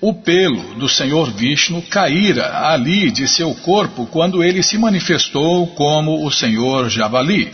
o 0.00 0.14
pelo 0.14 0.76
do 0.76 0.88
Senhor 0.88 1.28
Vishnu 1.32 1.82
caíra 1.82 2.68
ali 2.68 3.10
de 3.10 3.26
seu 3.26 3.52
corpo 3.52 4.06
quando 4.06 4.44
ele 4.44 4.62
se 4.62 4.78
manifestou 4.78 5.66
como 5.74 6.24
o 6.24 6.30
Senhor 6.30 6.88
Javali. 6.88 7.52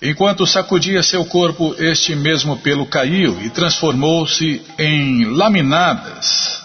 Enquanto 0.00 0.46
sacudia 0.46 1.02
seu 1.02 1.26
corpo, 1.26 1.74
este 1.78 2.16
mesmo 2.16 2.56
pelo 2.56 2.86
caiu 2.86 3.38
e 3.44 3.50
transformou-se 3.50 4.62
em 4.78 5.26
laminadas 5.26 6.62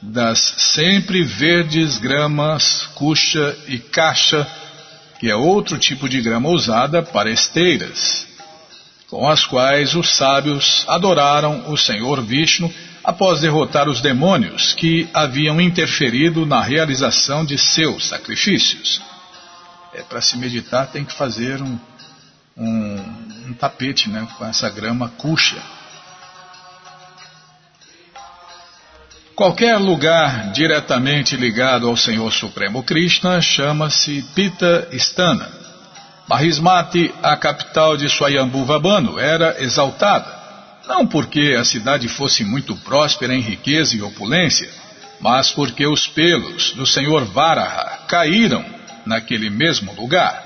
das 0.00 0.54
sempre 0.56 1.22
verdes 1.22 1.98
gramas, 1.98 2.88
cuxa 2.94 3.54
e 3.68 3.78
caixa 3.78 4.48
que 5.20 5.30
é 5.30 5.36
outro 5.36 5.76
tipo 5.76 6.08
de 6.08 6.18
grama 6.22 6.48
usada 6.48 7.02
para 7.02 7.30
esteiras, 7.30 8.26
com 9.06 9.28
as 9.28 9.44
quais 9.44 9.94
os 9.94 10.16
sábios 10.16 10.82
adoraram 10.88 11.70
o 11.70 11.76
Senhor 11.76 12.22
Vishnu 12.22 12.72
após 13.04 13.42
derrotar 13.42 13.86
os 13.86 14.00
demônios 14.00 14.72
que 14.72 15.06
haviam 15.12 15.60
interferido 15.60 16.46
na 16.46 16.62
realização 16.62 17.44
de 17.44 17.58
seus 17.58 18.06
sacrifícios. 18.08 19.02
É, 19.92 20.02
para 20.02 20.22
se 20.22 20.38
meditar 20.38 20.86
tem 20.86 21.04
que 21.04 21.12
fazer 21.12 21.60
um, 21.60 21.78
um, 22.56 22.96
um 23.48 23.52
tapete 23.52 24.08
né, 24.08 24.26
com 24.38 24.46
essa 24.46 24.70
grama 24.70 25.10
cuxa. 25.18 25.60
Qualquer 29.40 29.78
lugar 29.78 30.52
diretamente 30.52 31.34
ligado 31.34 31.88
ao 31.88 31.96
Senhor 31.96 32.30
Supremo 32.30 32.82
Krishna 32.82 33.40
chama-se 33.40 34.22
Pita 34.34 34.86
Stana. 34.92 35.48
Mahismati, 36.28 37.10
a 37.22 37.34
capital 37.38 37.96
de 37.96 38.06
Swayambhuvabano, 38.10 39.18
era 39.18 39.56
exaltada, 39.62 40.30
não 40.86 41.06
porque 41.06 41.56
a 41.58 41.64
cidade 41.64 42.06
fosse 42.06 42.44
muito 42.44 42.76
próspera 42.76 43.34
em 43.34 43.40
riqueza 43.40 43.96
e 43.96 44.02
opulência, 44.02 44.68
mas 45.18 45.50
porque 45.50 45.86
os 45.86 46.06
pelos 46.06 46.72
do 46.72 46.84
Senhor 46.84 47.24
Varaha 47.24 48.00
caíram 48.06 48.62
naquele 49.06 49.48
mesmo 49.48 49.94
lugar. 49.94 50.44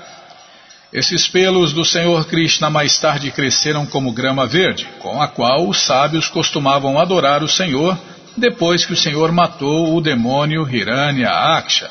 Esses 0.93 1.27
pelos 1.27 1.73
do 1.73 1.83
Senhor 1.83 2.23
Krishna 2.27 2.69
mais 2.69 2.97
tarde 2.97 3.29
cresceram 3.29 3.85
como 3.85 4.13
grama 4.13 4.47
verde, 4.47 4.87
com 4.99 5.21
a 5.21 5.27
qual 5.27 5.67
os 5.67 5.81
sábios 5.81 6.29
costumavam 6.29 6.97
adorar 6.97 7.43
o 7.43 7.49
Senhor 7.49 7.99
depois 8.37 8.85
que 8.85 8.93
o 8.93 8.97
Senhor 8.97 9.31
matou 9.31 9.95
o 9.95 10.01
demônio 10.01 10.67
Hiranya 10.67 11.29
Aksha. 11.29 11.89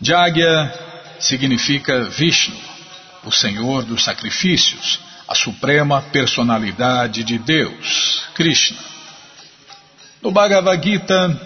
Jagya 0.00 0.72
significa 1.18 2.04
Vishnu, 2.04 2.56
o 3.24 3.32
Senhor 3.32 3.82
dos 3.84 4.04
sacrifícios, 4.04 5.00
a 5.26 5.34
suprema 5.34 6.02
personalidade 6.02 7.24
de 7.24 7.38
Deus, 7.38 8.22
Krishna. 8.34 8.78
No 10.22 10.30
Bhagavad 10.30 10.82
Gita, 10.82 11.40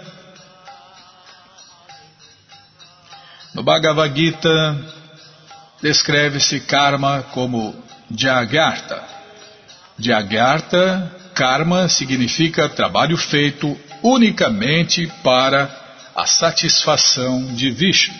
no 3.54 3.62
Bhagavad 3.62 4.14
Gita 4.14 5.00
descreve-se 5.80 6.60
karma 6.60 7.22
como 7.32 7.74
Jagartha. 8.10 9.02
Jagartha, 9.98 11.19
karma 11.34 11.88
significa 11.88 12.68
trabalho 12.68 13.16
feito 13.16 13.78
unicamente 14.02 15.06
para 15.22 15.70
a 16.14 16.26
satisfação 16.26 17.54
de 17.54 17.70
Vishnu. 17.70 18.14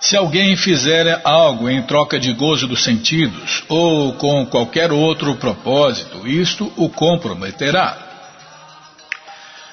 Se 0.00 0.16
alguém 0.16 0.56
fizer 0.56 1.20
algo 1.24 1.70
em 1.70 1.80
troca 1.82 2.18
de 2.18 2.32
gozo 2.32 2.66
dos 2.66 2.82
sentidos 2.82 3.64
ou 3.68 4.12
com 4.14 4.44
qualquer 4.44 4.92
outro 4.92 5.36
propósito, 5.36 6.28
isto 6.28 6.70
o 6.76 6.90
comprometerá. 6.90 7.96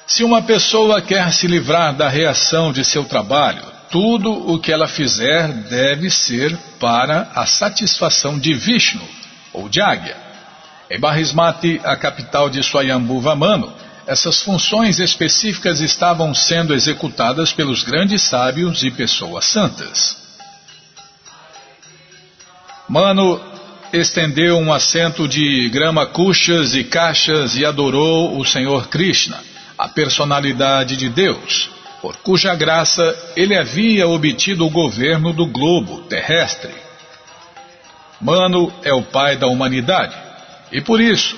Se 0.06 0.24
uma 0.24 0.40
pessoa 0.40 1.02
quer 1.02 1.32
se 1.32 1.46
livrar 1.46 1.94
da 1.94 2.08
reação 2.08 2.72
de 2.72 2.84
seu 2.84 3.04
trabalho, 3.04 3.79
tudo 3.90 4.30
o 4.52 4.58
que 4.58 4.72
ela 4.72 4.86
fizer 4.86 5.48
deve 5.68 6.10
ser 6.10 6.56
para 6.78 7.30
a 7.34 7.44
satisfação 7.44 8.38
de 8.38 8.54
Vishnu, 8.54 9.02
ou 9.52 9.68
de 9.68 9.80
Águia. 9.80 10.16
Em 10.90 10.98
Barismati, 10.98 11.80
a 11.84 11.96
capital 11.96 12.48
de 12.48 12.62
Swayambhuva 12.62 13.34
Mano, 13.34 13.72
essas 14.06 14.42
funções 14.42 14.98
específicas 14.98 15.80
estavam 15.80 16.34
sendo 16.34 16.74
executadas 16.74 17.52
pelos 17.52 17.82
grandes 17.84 18.22
sábios 18.22 18.82
e 18.82 18.90
pessoas 18.90 19.44
santas. 19.44 20.16
Mano 22.88 23.40
estendeu 23.92 24.58
um 24.58 24.72
assento 24.72 25.28
de 25.28 25.68
grama 25.68 26.06
cuxas 26.06 26.74
e 26.74 26.82
caixas 26.82 27.56
e 27.56 27.64
adorou 27.64 28.38
o 28.38 28.44
Senhor 28.44 28.88
Krishna 28.88 29.40
a 29.80 29.88
personalidade 29.88 30.94
de 30.94 31.08
Deus, 31.08 31.70
por 32.00 32.16
cuja 32.18 32.54
graça 32.54 33.02
ele 33.36 33.56
havia 33.56 34.08
obtido 34.08 34.66
o 34.66 34.70
governo 34.70 35.32
do 35.32 35.46
globo 35.46 36.02
terrestre. 36.02 36.74
Mano 38.20 38.72
é 38.82 38.92
o 38.92 39.02
pai 39.02 39.36
da 39.36 39.46
humanidade 39.46 40.16
e 40.72 40.80
por 40.80 41.00
isso. 41.00 41.36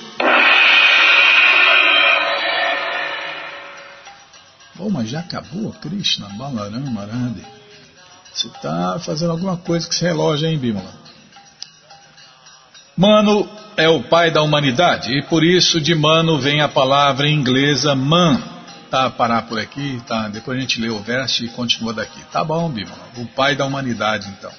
Bom, 4.75 4.89
mas 4.89 5.09
já 5.09 5.19
acabou, 5.19 5.71
Krishna, 5.73 6.27
Balaram, 6.29 6.81
Marande. 6.91 7.45
Você 8.33 8.47
está 8.47 8.99
fazendo 8.99 9.31
alguma 9.31 9.55
coisa 9.55 9.85
com 9.85 9.93
esse 9.93 10.03
relógio, 10.03 10.47
hein, 10.47 10.57
Bimala? 10.57 11.03
Mano 12.97 13.47
é 13.77 13.87
o 13.87 14.03
pai 14.03 14.31
da 14.31 14.41
humanidade 14.41 15.17
e 15.17 15.23
por 15.23 15.43
isso 15.43 15.79
de 15.79 15.95
mano 15.95 16.37
vem 16.37 16.61
a 16.61 16.67
palavra 16.67 17.29
inglesa 17.29 17.95
man. 17.95 18.52
Tá, 18.93 19.09
parar 19.09 19.41
por 19.47 19.57
aqui, 19.57 19.99
tá? 20.05 20.27
Depois 20.27 20.55
a 20.55 20.61
gente 20.61 20.79
lê 20.79 20.87
o 20.87 20.99
verso 20.99 21.43
e 21.43 21.47
continua 21.47 21.91
daqui. 21.91 22.21
Tá 22.31 22.43
bom, 22.43 22.69
Bímola. 22.69 23.09
O 23.17 23.25
pai 23.25 23.55
da 23.55 23.65
humanidade, 23.65 24.31
então. 24.37 24.51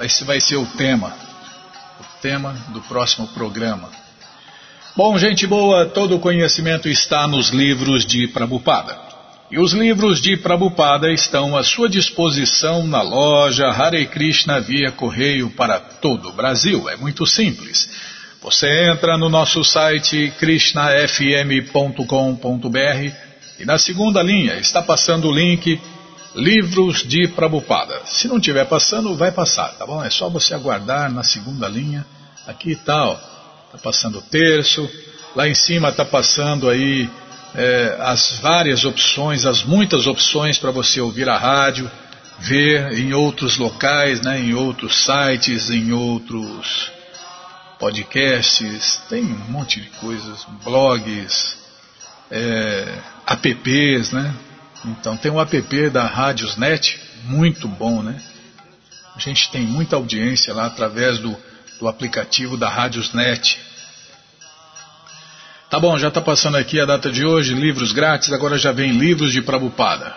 Esse 0.00 0.24
vai 0.24 0.40
ser 0.40 0.56
o 0.56 0.64
tema. 0.64 1.12
O 2.00 2.04
tema 2.22 2.56
do 2.68 2.80
próximo 2.80 3.28
programa. 3.28 3.90
Bom, 4.96 5.18
gente 5.18 5.46
boa, 5.46 5.84
todo 5.84 6.16
o 6.16 6.18
conhecimento 6.18 6.88
está 6.88 7.26
nos 7.26 7.50
livros 7.50 8.06
de 8.06 8.26
Prabhupada. 8.28 8.98
E 9.50 9.58
os 9.58 9.74
livros 9.74 10.18
de 10.18 10.34
Prabhupada 10.38 11.12
estão 11.12 11.54
à 11.54 11.62
sua 11.62 11.90
disposição 11.90 12.86
na 12.86 13.02
loja 13.02 13.68
Hare 13.68 14.06
Krishna 14.06 14.62
via 14.62 14.90
correio 14.92 15.50
para 15.50 15.78
todo 15.78 16.30
o 16.30 16.32
Brasil. 16.32 16.88
É 16.88 16.96
muito 16.96 17.26
simples. 17.26 17.90
Você 18.40 18.90
entra 18.90 19.18
no 19.18 19.28
nosso 19.28 19.62
site 19.62 20.32
krishnafm.com.br 20.38 23.27
e 23.58 23.64
na 23.64 23.78
segunda 23.78 24.22
linha 24.22 24.54
está 24.56 24.82
passando 24.82 25.28
o 25.28 25.32
link 25.32 25.80
Livros 26.34 27.02
de 27.06 27.26
Prabhupada. 27.28 28.02
Se 28.06 28.28
não 28.28 28.36
estiver 28.36 28.64
passando, 28.66 29.16
vai 29.16 29.32
passar, 29.32 29.70
tá 29.72 29.84
bom? 29.84 30.04
É 30.04 30.10
só 30.10 30.28
você 30.28 30.54
aguardar 30.54 31.10
na 31.10 31.22
segunda 31.22 31.66
linha. 31.66 32.06
Aqui 32.46 32.76
tal, 32.76 33.14
está 33.66 33.78
passando 33.78 34.18
o 34.18 34.22
terço. 34.22 34.88
Lá 35.34 35.48
em 35.48 35.54
cima 35.54 35.88
está 35.88 36.04
passando 36.04 36.68
aí 36.68 37.10
é, 37.54 37.96
as 38.00 38.38
várias 38.40 38.84
opções, 38.84 39.46
as 39.46 39.64
muitas 39.64 40.06
opções 40.06 40.58
para 40.58 40.70
você 40.70 41.00
ouvir 41.00 41.28
a 41.28 41.36
rádio, 41.36 41.90
ver 42.38 42.92
em 42.92 43.12
outros 43.12 43.56
locais, 43.56 44.20
né, 44.20 44.38
em 44.38 44.54
outros 44.54 45.04
sites, 45.04 45.70
em 45.70 45.92
outros 45.92 46.92
podcasts, 47.78 49.00
tem 49.08 49.24
um 49.24 49.50
monte 49.50 49.80
de 49.80 49.88
coisas, 49.90 50.44
blogs, 50.64 51.58
é, 52.30 52.98
apps, 53.28 54.12
né? 54.12 54.34
Então 54.84 55.16
tem 55.16 55.30
um 55.30 55.40
app 55.40 55.90
da 55.90 56.06
Radiosnet, 56.06 56.98
muito 57.24 57.68
bom, 57.68 58.02
né? 58.02 58.20
A 59.14 59.20
gente 59.20 59.50
tem 59.50 59.62
muita 59.62 59.96
audiência 59.96 60.54
lá 60.54 60.66
através 60.66 61.18
do, 61.18 61.36
do 61.80 61.88
aplicativo 61.88 62.56
da 62.56 62.68
Radiosnet. 62.68 63.58
Tá 65.68 65.78
bom, 65.78 65.98
já 65.98 66.08
está 66.08 66.20
passando 66.20 66.56
aqui 66.56 66.80
a 66.80 66.86
data 66.86 67.10
de 67.10 67.26
hoje, 67.26 67.52
livros 67.52 67.92
grátis, 67.92 68.32
agora 68.32 68.56
já 68.56 68.72
vem 68.72 68.92
livros 68.92 69.32
de 69.32 69.42
Prabupada. 69.42 70.14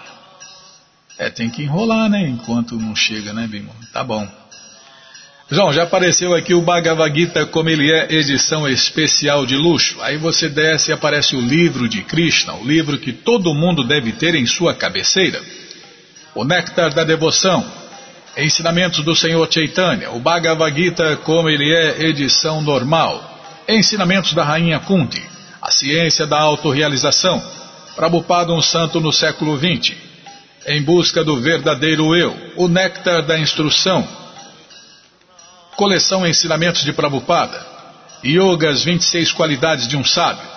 É, 1.17 1.29
tem 1.29 1.49
que 1.49 1.63
enrolar, 1.63 2.09
né? 2.09 2.27
Enquanto 2.27 2.77
não 2.77 2.95
chega, 2.95 3.33
né, 3.33 3.47
Bimo? 3.47 3.75
Tá 3.91 4.03
bom. 4.03 4.27
João, 5.53 5.73
já 5.73 5.83
apareceu 5.83 6.33
aqui 6.33 6.53
o 6.53 6.61
Bhagavad 6.61 7.13
Gita 7.13 7.45
como 7.45 7.67
ele 7.67 7.91
é, 7.91 8.07
edição 8.09 8.65
especial 8.69 9.45
de 9.45 9.57
luxo. 9.57 9.97
Aí 9.99 10.15
você 10.15 10.47
desce 10.47 10.91
e 10.91 10.93
aparece 10.93 11.35
o 11.35 11.41
livro 11.41 11.89
de 11.89 12.03
Krishna, 12.03 12.53
o 12.53 12.65
livro 12.65 12.97
que 12.97 13.11
todo 13.11 13.53
mundo 13.53 13.83
deve 13.83 14.13
ter 14.13 14.33
em 14.33 14.45
sua 14.45 14.73
cabeceira. 14.73 15.41
O 16.33 16.45
Néctar 16.45 16.93
da 16.93 17.03
Devoção, 17.03 17.69
Ensinamentos 18.37 19.03
do 19.03 19.13
Senhor 19.13 19.45
Chaitanya, 19.51 20.11
o 20.11 20.21
Bhagavad 20.21 20.73
Gita 20.73 21.17
como 21.17 21.49
ele 21.49 21.69
é, 21.69 22.05
edição 22.05 22.61
normal. 22.61 23.21
Ensinamentos 23.67 24.33
da 24.33 24.45
Rainha 24.45 24.79
Kunti, 24.79 25.21
a 25.61 25.69
Ciência 25.69 26.25
da 26.25 26.39
Autorrealização, 26.39 27.43
Prabhupada 27.93 28.53
um 28.53 28.61
Santo 28.61 29.01
no 29.01 29.11
século 29.11 29.57
XX, 29.57 29.97
Em 30.65 30.81
Busca 30.81 31.25
do 31.25 31.41
Verdadeiro 31.41 32.15
Eu, 32.15 32.33
O 32.55 32.69
Néctar 32.69 33.25
da 33.25 33.37
Instrução, 33.37 34.20
Coleção 35.75 36.27
Ensinamentos 36.27 36.83
de 36.83 36.93
Prabhupada, 36.93 37.65
Yoga, 38.23 38.69
as 38.69 38.83
26 38.83 39.31
Qualidades 39.31 39.87
de 39.87 39.97
um 39.97 40.03
Sábio, 40.03 40.47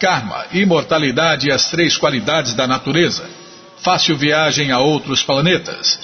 Karma, 0.00 0.46
Imortalidade 0.52 1.48
e 1.48 1.52
as 1.52 1.70
Três 1.70 1.96
Qualidades 1.96 2.54
da 2.54 2.66
Natureza, 2.66 3.28
Fácil 3.78 4.16
Viagem 4.16 4.72
a 4.72 4.78
Outros 4.78 5.22
Planetas. 5.22 5.98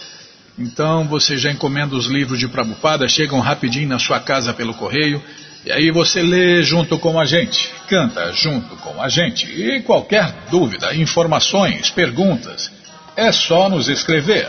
Então 0.58 1.06
você 1.08 1.36
já 1.36 1.50
encomenda 1.50 1.96
os 1.96 2.06
livros 2.06 2.38
de 2.38 2.48
Prabhupada, 2.48 3.08
chegam 3.08 3.40
rapidinho 3.40 3.88
na 3.88 3.98
sua 3.98 4.20
casa 4.20 4.52
pelo 4.52 4.74
correio 4.74 5.22
e 5.64 5.72
aí 5.72 5.90
você 5.90 6.22
lê 6.22 6.62
junto 6.62 6.98
com 6.98 7.18
a 7.18 7.24
gente, 7.24 7.70
canta 7.88 8.32
junto 8.32 8.76
com 8.76 9.02
a 9.02 9.08
gente. 9.08 9.46
E 9.46 9.82
qualquer 9.82 10.32
dúvida, 10.50 10.94
informações, 10.94 11.90
perguntas, 11.90 12.70
é 13.16 13.32
só 13.32 13.68
nos 13.68 13.88
escrever. 13.88 14.48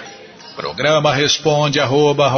Programa 0.56 1.14
responde 1.14 1.80
arroba, 1.80 2.30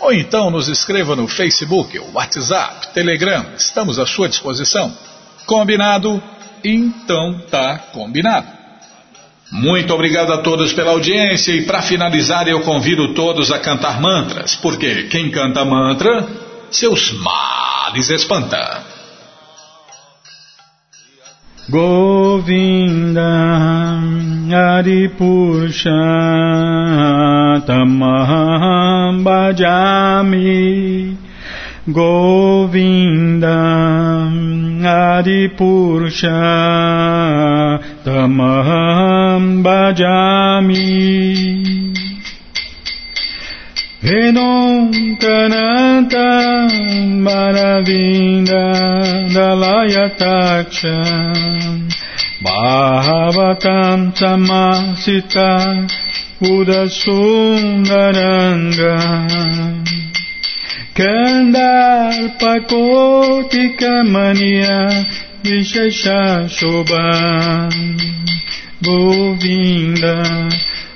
ou 0.00 0.12
então 0.12 0.50
nos 0.50 0.68
escreva 0.68 1.14
no 1.14 1.28
Facebook, 1.28 1.98
WhatsApp, 2.12 2.88
Telegram, 2.94 3.44
estamos 3.56 3.98
à 3.98 4.06
sua 4.06 4.28
disposição. 4.28 4.92
Combinado? 5.46 6.22
Então 6.64 7.40
tá 7.50 7.78
combinado. 7.92 8.46
Muito 9.52 9.92
obrigado 9.92 10.32
a 10.32 10.38
todos 10.38 10.72
pela 10.72 10.92
audiência 10.92 11.52
e 11.52 11.62
para 11.62 11.82
finalizar 11.82 12.46
eu 12.46 12.60
convido 12.60 13.14
todos 13.14 13.50
a 13.50 13.58
cantar 13.58 14.00
mantras, 14.00 14.54
porque 14.54 15.04
quem 15.04 15.30
canta 15.30 15.64
mantra 15.64 16.26
seus 16.70 17.12
males 17.12 18.08
espanta. 18.10 18.84
Govinda 21.68 23.22
Aripurusha 24.78 25.90
तमहं 27.68 29.24
भजामि 29.24 30.56
गोविन्दम् 31.98 32.86
आदिपुरुष 34.94 36.22
तमहं 38.06 39.46
भजामि 39.66 40.86
tananta 45.20 46.28
Maravinda 47.26 48.64
Dalayataksha 49.34 50.96
Bhavatam 52.42 54.00
Udasundaranga 56.40 58.96
Kandar 60.96 62.16
Pakoti 62.40 63.76
Kamania 63.76 65.04
Vishashashoba 65.44 67.04
Govinda 68.82 70.16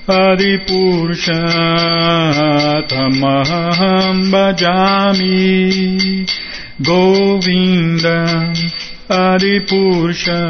Adipursha 0.09 1.45
Tamaham 2.89 4.33
Bajami 4.33 6.25
Govinda 6.81 8.49
Adipursha 9.11 10.41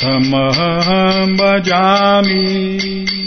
Tamaham 0.00 1.36
Bajami 1.36 1.36
Govinda 1.36 3.21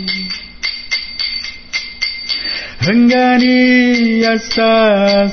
Ranganiyasa 2.85 4.69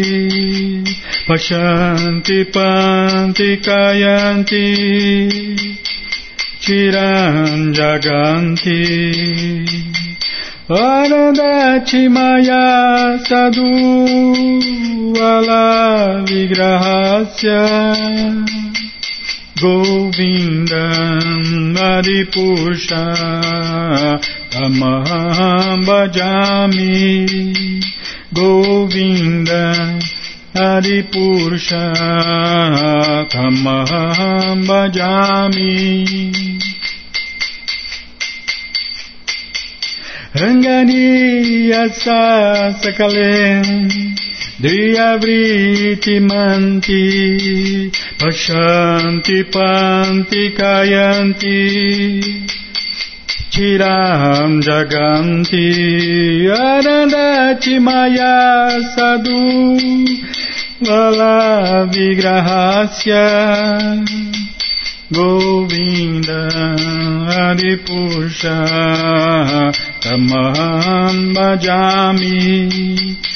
Pashanti 1.28 2.40
panti 2.52 3.50
kayanti 3.64 4.66
Chiranjaganti 6.60 8.84
Arandati 10.68 12.12
maya 12.12 13.16
sadhu 13.24 13.72
alavigrahasya 15.16 17.64
Arandati 17.64 17.72
maya 18.52 18.67
Govindam 19.58 21.46
Adipusha 21.76 23.06
Tamaham 24.52 25.84
Bhajami 25.88 27.26
Govindam 28.34 30.00
Adipurusha 30.54 31.86
Tamaham 33.32 34.64
Bhajami 34.68 35.76
Rangani 40.36 41.72
Asa 41.74 42.78
Sakalen 42.80 44.27
Diyavriti 44.60 46.18
manti 46.20 47.06
Pashanti 48.18 49.46
panti 49.54 50.50
kayanti 50.58 51.62
tiram 53.54 54.58
jaganti 54.58 55.62
Arandati 56.50 57.78
maya 57.78 58.82
sadhu 58.98 59.78
Vala 60.82 61.86
vigrahasya 61.94 63.26
Govinda 65.14 66.50
Adipusha 67.46 68.58
Tamam 70.02 71.30
bhajami 71.38 73.27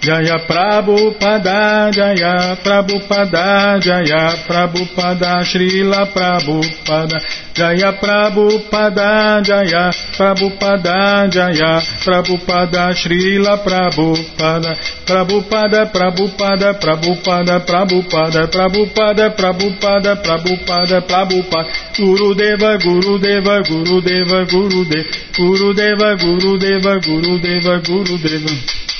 Jaya 0.00 0.48
Prabhupada, 0.48 1.92
Jaya 1.92 2.56
Prabhupada, 2.64 3.76
Jaya 3.84 4.32
Prabhupada, 4.48 5.44
Srila 5.44 6.08
Prabhupada, 6.08 7.20
Jaya 7.52 7.92
Prabhupada, 8.00 9.44
Jaya 9.44 9.92
Prabhupada, 10.16 11.28
Jaya 11.28 11.84
Prabhupada, 12.00 12.96
Srila 12.96 13.60
Prabhupada, 13.60 14.72
Prabhupada, 15.04 15.92
Prabhupada, 15.92 16.68
Prabhupada, 16.80 17.60
Prabhupada, 17.60 18.48
Prabhupada, 18.48 19.24
Prabhupada, 19.36 20.16
Prabhupada, 20.16 20.96
Prabhupada, 21.04 21.68
Gurudeva, 21.92 22.80
Gurudeva, 22.80 23.60
Gurudeva, 23.68 24.38
Gurudeva, 24.48 25.20
Gurudeva, 25.36 26.08
Gurudeva, 26.16 26.92
Gurudeva, 27.04 27.74
Gurudeva. 27.84 28.99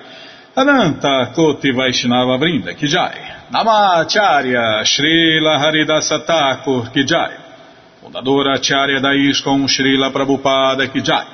Ananta 0.53 1.31
Koti 1.33 1.71
Vaishnava 1.71 2.37
Vrinda 2.37 2.73
Kijai, 2.73 3.47
Namacharya 3.53 4.83
Srila 4.83 5.57
Haridasa 5.57 6.25
Thakur 6.25 6.91
Kijai, 6.91 7.37
Fundadora 8.01 8.55
Acharya 8.55 8.99
da 8.99 9.11
Srila 9.13 10.11
Prabhupada 10.11 10.91
Kijai, 10.91 11.25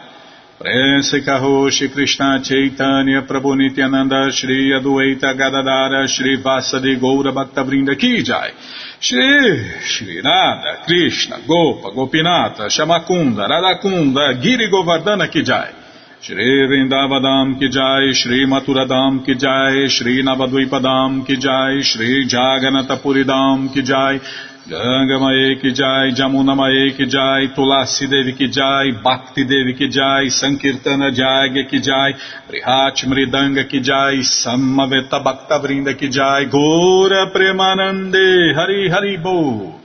Prense 0.59 1.23
Karoshi 1.23 1.91
Krishna 1.91 2.39
Chaitanya 2.43 3.23
Prabhu 3.23 3.55
Nityananda 3.55 4.31
Shri 4.31 4.71
Adueita 4.71 5.33
Gadadara 5.35 6.07
Shri 6.07 6.37
Vasadi 6.37 6.99
Goura 6.99 7.31
Bhaktavrinda 7.31 7.95
Kijai, 7.95 8.53
Shri 8.99 9.81
Shri 9.81 10.21
Nada 10.21 10.83
Krishna 10.85 11.39
Gopa 11.47 11.89
Gopinata 11.89 12.69
Shamakunda 12.69 13.47
Radakunda 13.47 14.39
Giri 14.39 14.69
Govardhana 14.69 15.27
Kijai, 15.27 15.76
Shri 16.19 16.67
Vrindavadam 16.67 17.59
ki 17.59 17.69
jai, 17.69 18.11
Shri 18.11 18.45
Maturadam 18.47 19.23
ki 19.23 19.35
jai, 19.35 19.87
Shri 19.87 20.23
Navadvipadam 20.23 21.25
ki 21.27 21.35
jai, 21.37 21.81
Shri 21.83 22.25
Jaganatapuridam 22.27 23.71
ki 23.71 23.83
jai, 23.83 24.19
Ganga 24.67 25.19
Mae 25.19 25.55
ki 25.61 25.71
jai, 25.73 26.11
Jamuna 26.17 26.55
Mae 26.57 26.89
ki 26.97 27.05
jai, 27.05 27.53
Tulasi 27.55 28.09
Devi 28.09 28.33
ki 28.33 28.47
jai, 28.47 28.91
Bhakti 29.03 29.45
Devi 29.45 29.75
ki 29.77 29.89
jai, 29.89 30.25
Sankirtana 30.25 31.11
Jagya 31.13 31.69
ki 31.69 31.79
jai, 31.79 32.13
Prihat 32.49 32.97
Mridanga 33.05 33.69
ki 33.69 33.79
jai, 33.79 34.17
Samaveta 34.23 35.23
Bhakta 35.23 35.59
Vrinda 35.59 35.93
ki 35.93 36.09
jai, 36.09 36.45
Gora 36.45 37.27
Premanande, 37.31 38.55
Hari 38.55 38.89
Hari 38.89 39.17
Bo. 39.17 39.79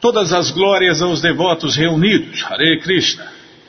Todas 0.00 0.32
as 0.32 0.50
glórias 0.50 1.02
aos 1.02 1.20
devotos 1.20 1.76
reunidos, 1.76 2.40
Hare 2.40 2.80
Krishna. 2.80 3.39